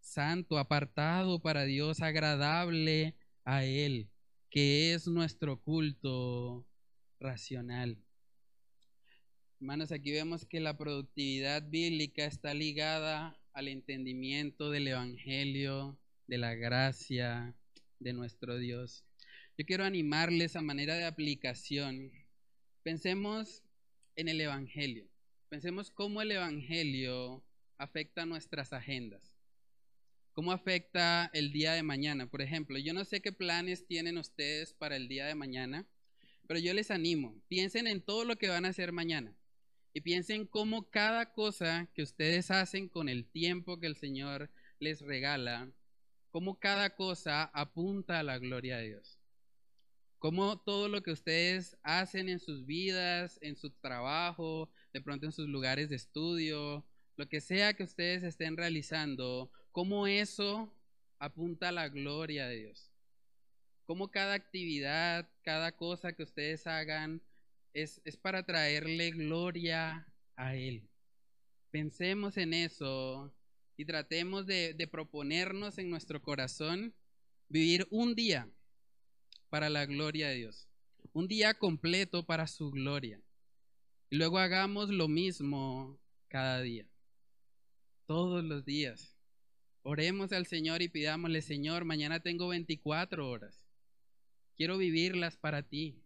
santo, 0.00 0.58
apartado 0.58 1.40
para 1.40 1.64
Dios, 1.64 2.00
agradable 2.00 3.16
a 3.44 3.64
Él, 3.64 4.08
que 4.50 4.94
es 4.94 5.08
nuestro 5.08 5.60
culto 5.60 6.64
racional. 7.18 7.98
Hermanos, 9.62 9.92
aquí 9.92 10.10
vemos 10.10 10.44
que 10.44 10.58
la 10.58 10.76
productividad 10.76 11.62
bíblica 11.70 12.24
está 12.24 12.52
ligada 12.52 13.38
al 13.52 13.68
entendimiento 13.68 14.72
del 14.72 14.88
Evangelio, 14.88 15.96
de 16.26 16.36
la 16.36 16.56
gracia 16.56 17.54
de 18.00 18.12
nuestro 18.12 18.58
Dios. 18.58 19.04
Yo 19.56 19.64
quiero 19.64 19.84
animarles 19.84 20.56
a 20.56 20.62
manera 20.62 20.96
de 20.96 21.04
aplicación. 21.04 22.10
Pensemos 22.82 23.62
en 24.16 24.28
el 24.28 24.40
Evangelio. 24.40 25.08
Pensemos 25.48 25.92
cómo 25.92 26.22
el 26.22 26.32
Evangelio 26.32 27.44
afecta 27.78 28.26
nuestras 28.26 28.72
agendas. 28.72 29.38
¿Cómo 30.32 30.50
afecta 30.50 31.30
el 31.34 31.52
día 31.52 31.74
de 31.74 31.84
mañana? 31.84 32.28
Por 32.28 32.42
ejemplo, 32.42 32.78
yo 32.78 32.94
no 32.94 33.04
sé 33.04 33.22
qué 33.22 33.30
planes 33.30 33.86
tienen 33.86 34.18
ustedes 34.18 34.74
para 34.74 34.96
el 34.96 35.06
día 35.06 35.26
de 35.26 35.36
mañana, 35.36 35.86
pero 36.48 36.58
yo 36.58 36.74
les 36.74 36.90
animo, 36.90 37.40
piensen 37.46 37.86
en 37.86 38.02
todo 38.02 38.24
lo 38.24 38.34
que 38.34 38.48
van 38.48 38.64
a 38.64 38.70
hacer 38.70 38.90
mañana 38.90 39.36
y 39.94 40.00
piensen 40.00 40.46
cómo 40.46 40.90
cada 40.90 41.32
cosa 41.32 41.88
que 41.94 42.02
ustedes 42.02 42.50
hacen 42.50 42.88
con 42.88 43.08
el 43.08 43.26
tiempo 43.26 43.78
que 43.78 43.86
el 43.86 43.96
Señor 43.96 44.50
les 44.78 45.00
regala, 45.00 45.70
cómo 46.30 46.58
cada 46.58 46.96
cosa 46.96 47.44
apunta 47.52 48.18
a 48.18 48.22
la 48.22 48.38
gloria 48.38 48.78
de 48.78 48.88
Dios. 48.88 49.18
Cómo 50.18 50.56
todo 50.60 50.88
lo 50.88 51.02
que 51.02 51.10
ustedes 51.10 51.76
hacen 51.82 52.28
en 52.28 52.38
sus 52.38 52.64
vidas, 52.64 53.38
en 53.42 53.56
su 53.56 53.70
trabajo, 53.70 54.70
de 54.92 55.00
pronto 55.00 55.26
en 55.26 55.32
sus 55.32 55.48
lugares 55.48 55.88
de 55.88 55.96
estudio, 55.96 56.86
lo 57.16 57.28
que 57.28 57.40
sea 57.40 57.74
que 57.74 57.82
ustedes 57.82 58.22
estén 58.22 58.56
realizando, 58.56 59.50
cómo 59.72 60.06
eso 60.06 60.72
apunta 61.18 61.68
a 61.68 61.72
la 61.72 61.88
gloria 61.88 62.46
de 62.46 62.56
Dios. 62.56 62.90
Cómo 63.84 64.10
cada 64.10 64.34
actividad, 64.34 65.28
cada 65.42 65.72
cosa 65.72 66.12
que 66.12 66.22
ustedes 66.22 66.66
hagan 66.66 67.20
es, 67.74 68.00
para 68.20 68.44
traerle 68.44 69.10
gloria 69.10 70.06
a 70.36 70.54
Él. 70.54 70.88
Pensemos 71.70 72.36
en 72.36 72.54
eso 72.54 73.34
y 73.76 73.84
tratemos 73.84 74.46
de, 74.46 74.74
de 74.74 74.86
proponernos 74.86 75.78
en 75.78 75.90
nuestro 75.90 76.22
corazón 76.22 76.94
vivir 77.48 77.86
un 77.90 78.14
día 78.14 78.48
para 79.48 79.70
la 79.70 79.86
gloria 79.86 80.28
de 80.28 80.36
Dios. 80.36 80.68
Un 81.12 81.28
día 81.28 81.54
completo 81.54 82.24
para 82.24 82.46
su 82.46 82.70
gloria. 82.70 83.20
Y 84.10 84.16
luego 84.16 84.38
hagamos 84.38 84.90
lo 84.90 85.08
mismo 85.08 85.98
cada 86.28 86.60
día. 86.60 86.86
Todos 88.06 88.44
los 88.44 88.64
días. 88.64 89.16
Oremos 89.82 90.32
al 90.32 90.46
Señor 90.46 90.80
y 90.80 90.88
pidámosle, 90.88 91.42
Señor, 91.42 91.84
mañana 91.84 92.20
tengo 92.20 92.48
24 92.48 93.28
horas. 93.28 93.66
Quiero 94.56 94.78
vivirlas 94.78 95.36
para 95.36 95.62
ti. 95.62 96.01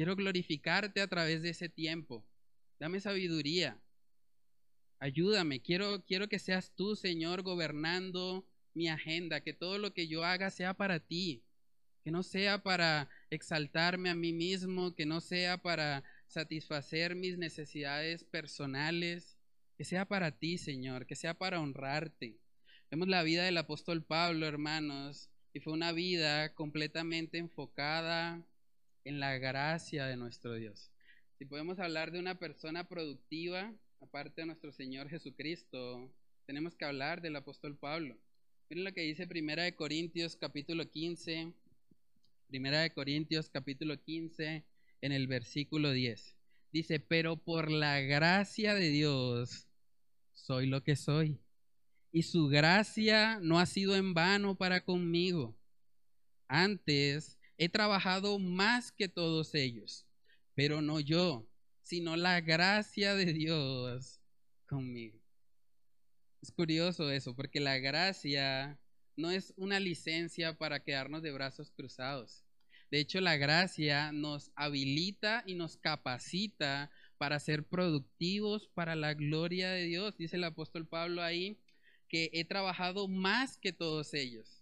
Quiero 0.00 0.16
glorificarte 0.16 1.02
a 1.02 1.08
través 1.08 1.42
de 1.42 1.50
ese 1.50 1.68
tiempo. 1.68 2.24
Dame 2.78 3.00
sabiduría. 3.00 3.78
Ayúdame. 4.98 5.60
Quiero, 5.60 6.02
quiero 6.06 6.26
que 6.26 6.38
seas 6.38 6.74
tú, 6.74 6.96
Señor, 6.96 7.42
gobernando 7.42 8.48
mi 8.72 8.88
agenda. 8.88 9.42
Que 9.42 9.52
todo 9.52 9.76
lo 9.76 9.92
que 9.92 10.08
yo 10.08 10.24
haga 10.24 10.48
sea 10.48 10.72
para 10.72 11.00
ti. 11.00 11.44
Que 12.02 12.10
no 12.10 12.22
sea 12.22 12.62
para 12.62 13.10
exaltarme 13.28 14.08
a 14.08 14.14
mí 14.14 14.32
mismo. 14.32 14.94
Que 14.94 15.04
no 15.04 15.20
sea 15.20 15.58
para 15.58 16.02
satisfacer 16.28 17.14
mis 17.14 17.36
necesidades 17.36 18.24
personales, 18.24 19.36
que 19.76 19.84
sea 19.84 20.06
para 20.06 20.30
ti, 20.38 20.56
Señor, 20.56 21.04
que 21.04 21.14
sea 21.14 21.34
para 21.34 21.60
honrarte. 21.60 22.38
Vemos 22.90 23.08
la 23.08 23.22
vida 23.22 23.44
del 23.44 23.58
apóstol 23.58 24.02
Pablo, 24.02 24.46
hermanos, 24.46 25.28
y 25.52 25.60
fue 25.60 25.74
una 25.74 25.92
vida 25.92 26.54
completamente 26.54 27.36
enfocada 27.36 28.46
en 29.04 29.20
la 29.20 29.38
gracia 29.38 30.06
de 30.06 30.16
nuestro 30.16 30.54
Dios. 30.54 30.90
Si 31.38 31.44
podemos 31.44 31.78
hablar 31.78 32.12
de 32.12 32.18
una 32.18 32.38
persona 32.38 32.88
productiva, 32.88 33.74
aparte 34.00 34.42
de 34.42 34.46
nuestro 34.46 34.72
Señor 34.72 35.08
Jesucristo, 35.08 36.12
tenemos 36.46 36.76
que 36.76 36.84
hablar 36.84 37.22
del 37.22 37.36
apóstol 37.36 37.76
Pablo. 37.76 38.18
Miren 38.68 38.84
lo 38.84 38.92
que 38.92 39.02
dice 39.02 39.26
Primera 39.26 39.64
de 39.64 39.74
Corintios 39.74 40.36
capítulo 40.36 40.90
15, 40.90 41.52
Primera 42.46 42.80
de 42.80 42.90
Corintios 42.92 43.48
capítulo 43.48 44.00
15 44.00 44.64
en 45.00 45.12
el 45.12 45.26
versículo 45.26 45.92
10. 45.92 46.36
Dice, 46.72 47.00
pero 47.00 47.36
por 47.36 47.70
la 47.70 48.00
gracia 48.00 48.74
de 48.74 48.90
Dios 48.90 49.66
soy 50.32 50.66
lo 50.66 50.84
que 50.84 50.94
soy. 50.94 51.40
Y 52.12 52.22
su 52.22 52.48
gracia 52.48 53.38
no 53.40 53.58
ha 53.58 53.66
sido 53.66 53.96
en 53.96 54.14
vano 54.14 54.56
para 54.56 54.84
conmigo. 54.84 55.56
Antes 56.48 57.39
he 57.60 57.68
trabajado 57.68 58.38
más 58.38 58.90
que 58.90 59.06
todos 59.06 59.54
ellos, 59.54 60.06
pero 60.54 60.80
no 60.80 60.98
yo, 60.98 61.46
sino 61.82 62.16
la 62.16 62.40
gracia 62.40 63.14
de 63.14 63.34
Dios 63.34 64.18
conmigo. 64.66 65.20
Es 66.40 66.50
curioso 66.52 67.10
eso, 67.10 67.36
porque 67.36 67.60
la 67.60 67.76
gracia 67.76 68.80
no 69.14 69.30
es 69.30 69.52
una 69.58 69.78
licencia 69.78 70.56
para 70.56 70.82
quedarnos 70.82 71.20
de 71.22 71.32
brazos 71.32 71.70
cruzados. 71.70 72.46
De 72.90 72.98
hecho, 72.98 73.20
la 73.20 73.36
gracia 73.36 74.10
nos 74.10 74.50
habilita 74.54 75.44
y 75.44 75.54
nos 75.54 75.76
capacita 75.76 76.90
para 77.18 77.38
ser 77.40 77.68
productivos 77.68 78.68
para 78.68 78.96
la 78.96 79.12
gloria 79.12 79.68
de 79.68 79.84
Dios. 79.84 80.16
Dice 80.16 80.36
el 80.36 80.44
apóstol 80.44 80.86
Pablo 80.88 81.22
ahí 81.22 81.60
que 82.08 82.30
he 82.32 82.46
trabajado 82.46 83.06
más 83.06 83.58
que 83.58 83.74
todos 83.74 84.14
ellos. 84.14 84.59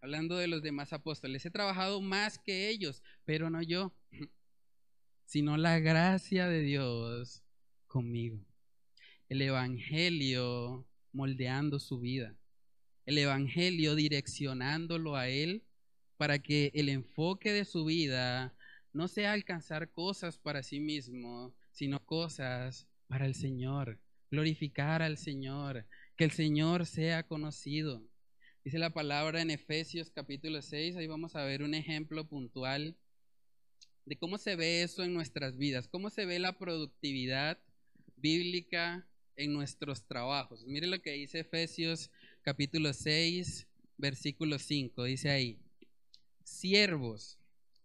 Hablando 0.00 0.36
de 0.36 0.46
los 0.46 0.62
demás 0.62 0.92
apóstoles, 0.92 1.44
he 1.44 1.50
trabajado 1.50 2.00
más 2.00 2.38
que 2.38 2.68
ellos, 2.68 3.02
pero 3.24 3.50
no 3.50 3.62
yo, 3.62 3.92
sino 5.24 5.56
la 5.56 5.78
gracia 5.80 6.46
de 6.48 6.60
Dios 6.60 7.42
conmigo. 7.86 8.44
El 9.28 9.42
Evangelio 9.42 10.86
moldeando 11.12 11.78
su 11.78 11.98
vida. 11.98 12.36
El 13.06 13.18
Evangelio 13.18 13.94
direccionándolo 13.94 15.16
a 15.16 15.28
Él 15.28 15.64
para 16.16 16.38
que 16.38 16.70
el 16.74 16.88
enfoque 16.88 17.52
de 17.52 17.64
su 17.64 17.84
vida 17.84 18.54
no 18.92 19.08
sea 19.08 19.32
alcanzar 19.32 19.90
cosas 19.90 20.38
para 20.38 20.62
sí 20.62 20.80
mismo, 20.80 21.54
sino 21.72 22.04
cosas 22.04 22.86
para 23.06 23.26
el 23.26 23.34
Señor, 23.34 23.98
glorificar 24.30 25.02
al 25.02 25.16
Señor, 25.16 25.86
que 26.16 26.24
el 26.24 26.30
Señor 26.30 26.86
sea 26.86 27.22
conocido. 27.22 28.02
Dice 28.68 28.78
la 28.78 28.92
palabra 28.92 29.40
en 29.40 29.50
Efesios 29.50 30.10
capítulo 30.10 30.60
6, 30.60 30.96
ahí 30.96 31.06
vamos 31.06 31.34
a 31.36 31.42
ver 31.42 31.62
un 31.62 31.72
ejemplo 31.72 32.28
puntual 32.28 32.98
de 34.04 34.18
cómo 34.18 34.36
se 34.36 34.56
ve 34.56 34.82
eso 34.82 35.02
en 35.02 35.14
nuestras 35.14 35.56
vidas, 35.56 35.88
cómo 35.88 36.10
se 36.10 36.26
ve 36.26 36.38
la 36.38 36.58
productividad 36.58 37.58
bíblica 38.16 39.08
en 39.36 39.54
nuestros 39.54 40.06
trabajos. 40.06 40.66
Mire 40.66 40.86
lo 40.86 41.00
que 41.00 41.12
dice 41.12 41.38
Efesios 41.38 42.10
capítulo 42.42 42.92
6, 42.92 43.66
versículo 43.96 44.58
5. 44.58 45.04
Dice 45.04 45.30
ahí, 45.30 45.58
siervos, 46.44 47.38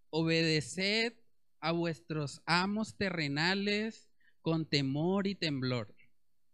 obedeced 0.09 1.13
a 1.61 1.71
vuestros 1.71 2.41
amos 2.45 2.97
terrenales 2.97 4.09
con 4.41 4.65
temor 4.65 5.27
y 5.27 5.35
temblor, 5.35 5.95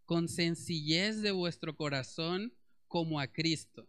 con 0.05 0.29
sencillez 0.29 1.23
de 1.23 1.31
vuestro 1.31 1.75
corazón 1.75 2.53
como 2.87 3.19
a 3.19 3.25
Cristo. 3.25 3.88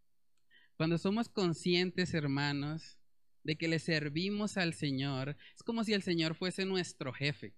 Cuando 0.81 0.97
somos 0.97 1.29
conscientes, 1.29 2.15
hermanos, 2.15 2.97
de 3.43 3.55
que 3.55 3.67
le 3.67 3.77
servimos 3.77 4.57
al 4.57 4.73
Señor, 4.73 5.37
es 5.55 5.61
como 5.61 5.83
si 5.83 5.93
el 5.93 6.01
Señor 6.01 6.33
fuese 6.33 6.65
nuestro 6.65 7.13
jefe. 7.13 7.53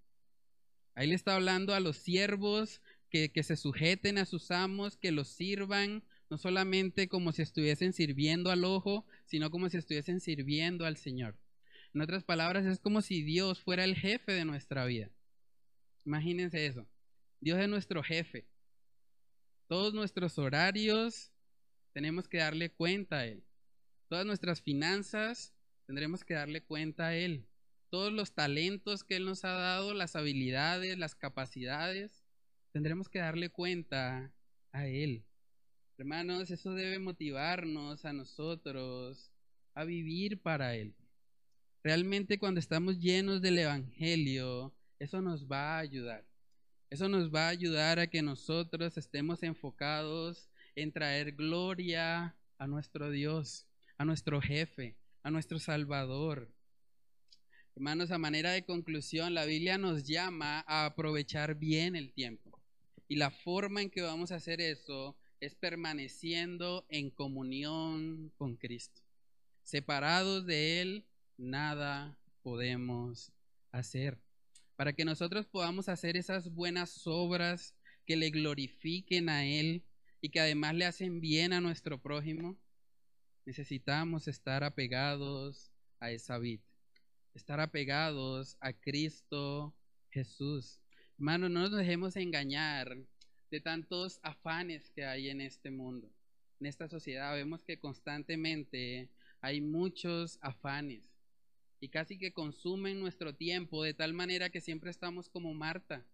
Ahí 0.93 1.07
le 1.07 1.15
está 1.15 1.35
hablando 1.35 1.73
a 1.73 1.79
los 1.79 1.95
siervos 1.95 2.81
que, 3.09 3.31
se 3.41 3.55
sujeten 3.55 4.17
a 4.17 4.25
sus 4.25 4.51
amos, 4.51 4.97
que 4.97 5.13
los 5.13 5.29
sirvan, 5.29 6.03
no 6.29 6.37
solamente 6.37 7.07
como 7.07 7.31
si 7.31 7.43
estuviesen 7.43 7.93
sirviendo 7.93 8.51
al 8.51 8.65
ojo, 8.65 9.05
sino 9.25 9.49
como 9.51 9.69
si 9.69 9.77
estuviesen 9.77 10.19
sirviendo 10.19 10.85
al 10.85 10.97
Señor. 10.97 11.37
En 11.93 12.01
otras 12.01 12.25
palabras, 12.25 12.65
es 12.65 12.81
como 12.81 13.01
si 13.01 13.23
Dios 13.23 13.61
fuera 13.61 13.85
el 13.85 13.95
jefe 13.95 14.33
de 14.33 14.43
nuestra 14.43 14.83
vida. 14.83 15.09
Imagínense 16.03 16.65
eso. 16.65 16.85
Dios 17.39 17.57
es 17.57 17.69
nuestro 17.69 18.03
jefe. 18.03 18.49
Todos 19.69 19.93
nuestros 19.93 20.37
horarios 20.37 21.32
tenemos 21.93 22.27
que 22.27 22.39
darle 22.39 22.71
cuenta 22.71 23.19
a 23.19 23.25
Él. 23.25 23.43
Todas 24.09 24.25
nuestras 24.25 24.61
finanzas 24.61 25.53
tendremos 25.85 26.23
que 26.23 26.33
darle 26.33 26.63
cuenta 26.63 27.07
a 27.07 27.15
Él. 27.15 27.47
Todos 27.89 28.11
los 28.11 28.33
talentos 28.33 29.03
que 29.03 29.15
Él 29.15 29.25
nos 29.25 29.45
ha 29.45 29.51
dado, 29.51 29.93
las 29.93 30.15
habilidades, 30.15 30.97
las 30.97 31.15
capacidades, 31.15 32.23
tendremos 32.71 33.07
que 33.07 33.19
darle 33.19 33.49
cuenta 33.49 34.33
a 34.71 34.87
Él. 34.87 35.23
Hermanos, 35.97 36.49
eso 36.49 36.73
debe 36.73 36.97
motivarnos 36.97 38.03
a 38.03 38.13
nosotros 38.13 39.31
a 39.75 39.83
vivir 39.83 40.41
para 40.41 40.75
Él. 40.75 40.95
Realmente 41.83 42.39
cuando 42.39 42.59
estamos 42.59 42.99
llenos 42.99 43.41
del 43.41 43.59
Evangelio, 43.59 44.73
eso 44.99 45.21
nos 45.21 45.47
va 45.47 45.75
a 45.75 45.79
ayudar. 45.79 46.25
Eso 46.89 47.09
nos 47.09 47.33
va 47.33 47.47
a 47.47 47.49
ayudar 47.49 47.99
a 47.99 48.07
que 48.07 48.21
nosotros 48.21 48.97
estemos 48.97 49.43
enfocados 49.43 50.49
en 50.75 50.91
traer 50.91 51.33
gloria 51.33 52.35
a 52.57 52.67
nuestro 52.67 53.09
Dios, 53.11 53.67
a 53.97 54.05
nuestro 54.05 54.41
jefe, 54.41 54.97
a 55.21 55.31
nuestro 55.31 55.59
Salvador. 55.59 56.53
Hermanos, 57.75 58.11
a 58.11 58.17
manera 58.17 58.51
de 58.51 58.65
conclusión, 58.65 59.33
la 59.33 59.45
Biblia 59.45 59.77
nos 59.77 60.03
llama 60.03 60.63
a 60.67 60.85
aprovechar 60.85 61.55
bien 61.55 61.95
el 61.95 62.11
tiempo. 62.13 62.61
Y 63.07 63.15
la 63.15 63.31
forma 63.31 63.81
en 63.81 63.89
que 63.89 64.01
vamos 64.01 64.31
a 64.31 64.35
hacer 64.35 64.61
eso 64.61 65.15
es 65.39 65.55
permaneciendo 65.55 66.85
en 66.89 67.09
comunión 67.09 68.31
con 68.37 68.55
Cristo. 68.55 69.01
Separados 69.63 70.45
de 70.45 70.81
Él, 70.81 71.05
nada 71.37 72.17
podemos 72.43 73.31
hacer. 73.71 74.19
Para 74.75 74.93
que 74.93 75.05
nosotros 75.05 75.45
podamos 75.45 75.89
hacer 75.89 76.17
esas 76.17 76.53
buenas 76.53 77.05
obras 77.07 77.75
que 78.05 78.15
le 78.15 78.29
glorifiquen 78.29 79.29
a 79.29 79.45
Él 79.45 79.83
y 80.23 80.29
que 80.29 80.39
además 80.39 80.73
le 80.73 80.85
hacen 80.85 81.19
bien 81.19 81.51
a 81.51 81.59
nuestro 81.59 82.01
prójimo, 82.01 82.57
necesitamos 83.45 84.29
estar 84.29 84.63
apegados 84.63 85.69
a 85.99 86.11
esa 86.11 86.37
vida, 86.37 86.63
estar 87.33 87.59
apegados 87.59 88.55
a 88.61 88.71
Cristo 88.71 89.75
Jesús. 90.11 90.79
Hermano, 91.17 91.49
no 91.49 91.59
nos 91.59 91.73
dejemos 91.73 92.15
engañar 92.15 92.95
de 93.51 93.59
tantos 93.59 94.21
afanes 94.23 94.89
que 94.91 95.03
hay 95.03 95.27
en 95.27 95.41
este 95.41 95.71
mundo. 95.71 96.09
En 96.61 96.67
esta 96.67 96.87
sociedad 96.87 97.35
vemos 97.35 97.61
que 97.65 97.77
constantemente 97.77 99.09
hay 99.41 99.59
muchos 99.59 100.39
afanes 100.41 101.03
y 101.81 101.89
casi 101.89 102.17
que 102.17 102.31
consumen 102.31 103.01
nuestro 103.01 103.35
tiempo 103.35 103.83
de 103.83 103.93
tal 103.93 104.13
manera 104.13 104.49
que 104.49 104.61
siempre 104.61 104.89
estamos 104.89 105.27
como 105.27 105.53
Marta, 105.53 106.05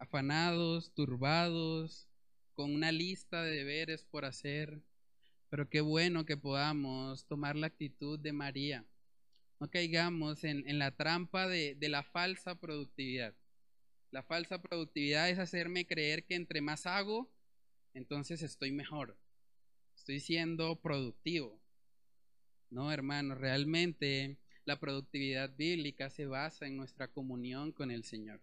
afanados, 0.00 0.92
turbados, 0.94 2.08
con 2.54 2.72
una 2.72 2.92
lista 2.92 3.42
de 3.42 3.56
deberes 3.56 4.04
por 4.04 4.24
hacer. 4.24 4.82
Pero 5.50 5.68
qué 5.68 5.80
bueno 5.80 6.24
que 6.24 6.36
podamos 6.36 7.26
tomar 7.26 7.56
la 7.56 7.66
actitud 7.66 8.18
de 8.18 8.32
María. 8.32 8.84
No 9.60 9.70
caigamos 9.70 10.44
en, 10.44 10.68
en 10.68 10.78
la 10.78 10.96
trampa 10.96 11.46
de, 11.46 11.74
de 11.74 11.88
la 11.88 12.02
falsa 12.02 12.54
productividad. 12.54 13.34
La 14.10 14.22
falsa 14.22 14.62
productividad 14.62 15.28
es 15.28 15.38
hacerme 15.38 15.86
creer 15.86 16.24
que 16.24 16.34
entre 16.34 16.60
más 16.60 16.86
hago, 16.86 17.30
entonces 17.94 18.42
estoy 18.42 18.72
mejor. 18.72 19.18
Estoy 19.96 20.20
siendo 20.20 20.80
productivo. 20.80 21.60
No, 22.70 22.92
hermano, 22.92 23.34
realmente 23.34 24.38
la 24.64 24.80
productividad 24.80 25.54
bíblica 25.56 26.10
se 26.10 26.26
basa 26.26 26.66
en 26.66 26.76
nuestra 26.76 27.08
comunión 27.08 27.72
con 27.72 27.90
el 27.90 28.04
Señor. 28.04 28.40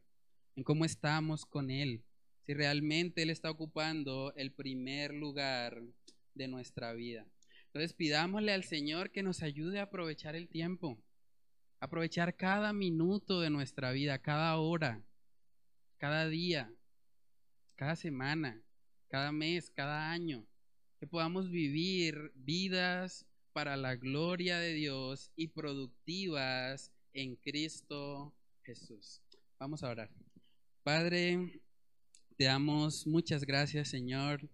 en 0.55 0.63
cómo 0.63 0.85
estamos 0.85 1.45
con 1.45 1.69
Él, 1.69 2.03
si 2.45 2.53
realmente 2.53 3.21
Él 3.21 3.29
está 3.29 3.49
ocupando 3.49 4.33
el 4.35 4.51
primer 4.51 5.13
lugar 5.13 5.81
de 6.33 6.47
nuestra 6.47 6.93
vida. 6.93 7.25
Entonces 7.67 7.93
pidámosle 7.93 8.51
al 8.51 8.63
Señor 8.63 9.11
que 9.11 9.23
nos 9.23 9.43
ayude 9.43 9.79
a 9.79 9.83
aprovechar 9.83 10.35
el 10.35 10.49
tiempo, 10.49 11.01
aprovechar 11.79 12.35
cada 12.35 12.73
minuto 12.73 13.39
de 13.41 13.49
nuestra 13.49 13.91
vida, 13.91 14.19
cada 14.19 14.57
hora, 14.57 15.01
cada 15.97 16.27
día, 16.27 16.73
cada 17.75 17.95
semana, 17.95 18.61
cada 19.07 19.31
mes, 19.31 19.69
cada 19.71 20.11
año, 20.11 20.45
que 20.99 21.07
podamos 21.07 21.49
vivir 21.49 22.31
vidas 22.35 23.25
para 23.53 23.75
la 23.77 23.95
gloria 23.95 24.59
de 24.59 24.73
Dios 24.73 25.31
y 25.35 25.47
productivas 25.47 26.91
en 27.13 27.35
Cristo 27.35 28.33
Jesús. 28.63 29.21
Vamos 29.59 29.83
a 29.83 29.89
orar. 29.89 30.09
Padre, 30.83 31.60
te 32.41 32.45
damos 32.45 33.05
muchas 33.05 33.45
gracias, 33.45 33.89
Señor, 33.89 34.49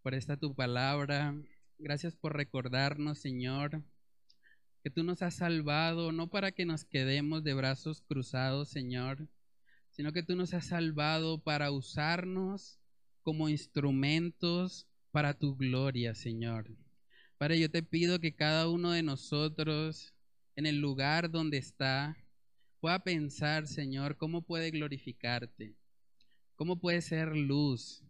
por 0.00 0.14
esta 0.14 0.36
tu 0.36 0.54
palabra. 0.54 1.34
Gracias 1.76 2.14
por 2.14 2.36
recordarnos, 2.36 3.18
Señor, 3.18 3.82
que 4.84 4.90
tú 4.90 5.02
nos 5.02 5.22
has 5.22 5.34
salvado, 5.34 6.12
no 6.12 6.30
para 6.30 6.52
que 6.52 6.64
nos 6.64 6.84
quedemos 6.84 7.42
de 7.42 7.52
brazos 7.54 8.00
cruzados, 8.00 8.68
Señor, 8.68 9.26
sino 9.90 10.12
que 10.12 10.22
tú 10.22 10.36
nos 10.36 10.54
has 10.54 10.66
salvado 10.66 11.42
para 11.42 11.72
usarnos 11.72 12.78
como 13.22 13.48
instrumentos 13.48 14.86
para 15.10 15.34
tu 15.34 15.56
gloria, 15.56 16.14
Señor. 16.14 16.70
Padre, 17.38 17.58
yo 17.58 17.68
te 17.68 17.82
pido 17.82 18.20
que 18.20 18.36
cada 18.36 18.68
uno 18.68 18.92
de 18.92 19.02
nosotros, 19.02 20.14
en 20.54 20.64
el 20.66 20.78
lugar 20.78 21.32
donde 21.32 21.58
está, 21.58 22.16
pueda 22.78 23.00
pensar, 23.02 23.66
Señor, 23.66 24.16
cómo 24.16 24.42
puede 24.42 24.70
glorificarte, 24.70 25.74
cómo 26.56 26.80
puede 26.80 27.02
ser 27.02 27.36
luz, 27.36 28.02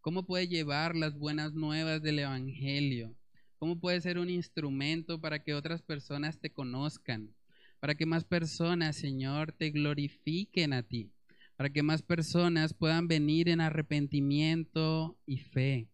cómo 0.00 0.24
puede 0.24 0.46
llevar 0.46 0.94
las 0.94 1.18
buenas 1.18 1.52
nuevas 1.52 2.00
del 2.00 2.20
Evangelio, 2.20 3.14
cómo 3.58 3.78
puede 3.80 4.00
ser 4.00 4.18
un 4.18 4.30
instrumento 4.30 5.20
para 5.20 5.42
que 5.42 5.54
otras 5.54 5.82
personas 5.82 6.38
te 6.38 6.50
conozcan, 6.50 7.34
para 7.80 7.96
que 7.96 8.06
más 8.06 8.24
personas, 8.24 8.96
Señor, 8.96 9.52
te 9.52 9.70
glorifiquen 9.70 10.72
a 10.72 10.84
ti, 10.84 11.10
para 11.56 11.70
que 11.70 11.82
más 11.82 12.02
personas 12.02 12.72
puedan 12.72 13.08
venir 13.08 13.48
en 13.48 13.60
arrepentimiento 13.60 15.18
y 15.26 15.38
fe. 15.38 15.88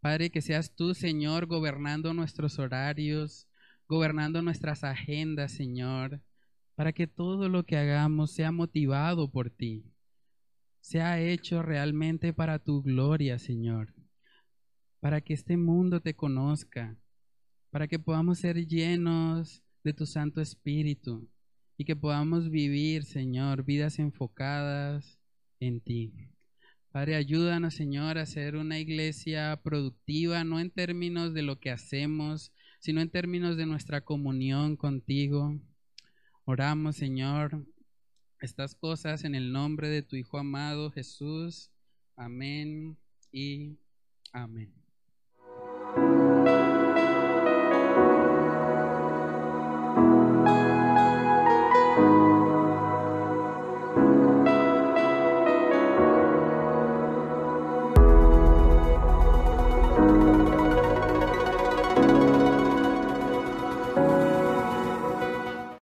Padre, 0.00 0.30
que 0.30 0.40
seas 0.40 0.74
tú, 0.74 0.94
Señor, 0.94 1.44
gobernando 1.44 2.14
nuestros 2.14 2.58
horarios, 2.58 3.46
gobernando 3.86 4.40
nuestras 4.40 4.84
agendas, 4.84 5.52
Señor, 5.52 6.22
para 6.74 6.94
que 6.94 7.06
todo 7.06 7.50
lo 7.50 7.64
que 7.64 7.76
hagamos 7.76 8.30
sea 8.30 8.52
motivado 8.52 9.30
por 9.30 9.50
ti, 9.50 9.84
sea 10.80 11.20
hecho 11.20 11.62
realmente 11.62 12.32
para 12.32 12.58
tu 12.58 12.82
gloria, 12.82 13.38
Señor, 13.38 13.94
para 15.00 15.20
que 15.20 15.34
este 15.34 15.56
mundo 15.56 16.00
te 16.00 16.14
conozca, 16.14 16.96
para 17.70 17.88
que 17.88 17.98
podamos 17.98 18.38
ser 18.38 18.66
llenos 18.66 19.62
de 19.84 19.92
tu 19.92 20.06
Santo 20.06 20.40
Espíritu 20.40 21.28
y 21.76 21.84
que 21.84 21.96
podamos 21.96 22.50
vivir, 22.50 23.04
Señor, 23.04 23.64
vidas 23.64 23.98
enfocadas 23.98 25.18
en 25.60 25.80
ti. 25.80 26.12
Padre, 26.92 27.14
ayúdanos, 27.14 27.74
Señor, 27.74 28.18
a 28.18 28.26
ser 28.26 28.56
una 28.56 28.80
iglesia 28.80 29.60
productiva, 29.62 30.42
no 30.42 30.58
en 30.58 30.70
términos 30.70 31.32
de 31.34 31.42
lo 31.42 31.60
que 31.60 31.70
hacemos, 31.70 32.52
sino 32.80 33.00
en 33.00 33.10
términos 33.10 33.56
de 33.56 33.66
nuestra 33.66 34.00
comunión 34.00 34.76
contigo. 34.76 35.56
Oramos, 36.44 36.96
Señor, 36.96 37.64
estas 38.40 38.74
cosas 38.74 39.24
en 39.24 39.34
el 39.34 39.52
nombre 39.52 39.88
de 39.88 40.02
tu 40.02 40.16
Hijo 40.16 40.38
amado 40.38 40.90
Jesús. 40.90 41.70
Amén 42.16 42.96
y 43.32 43.78
amén. 44.32 44.79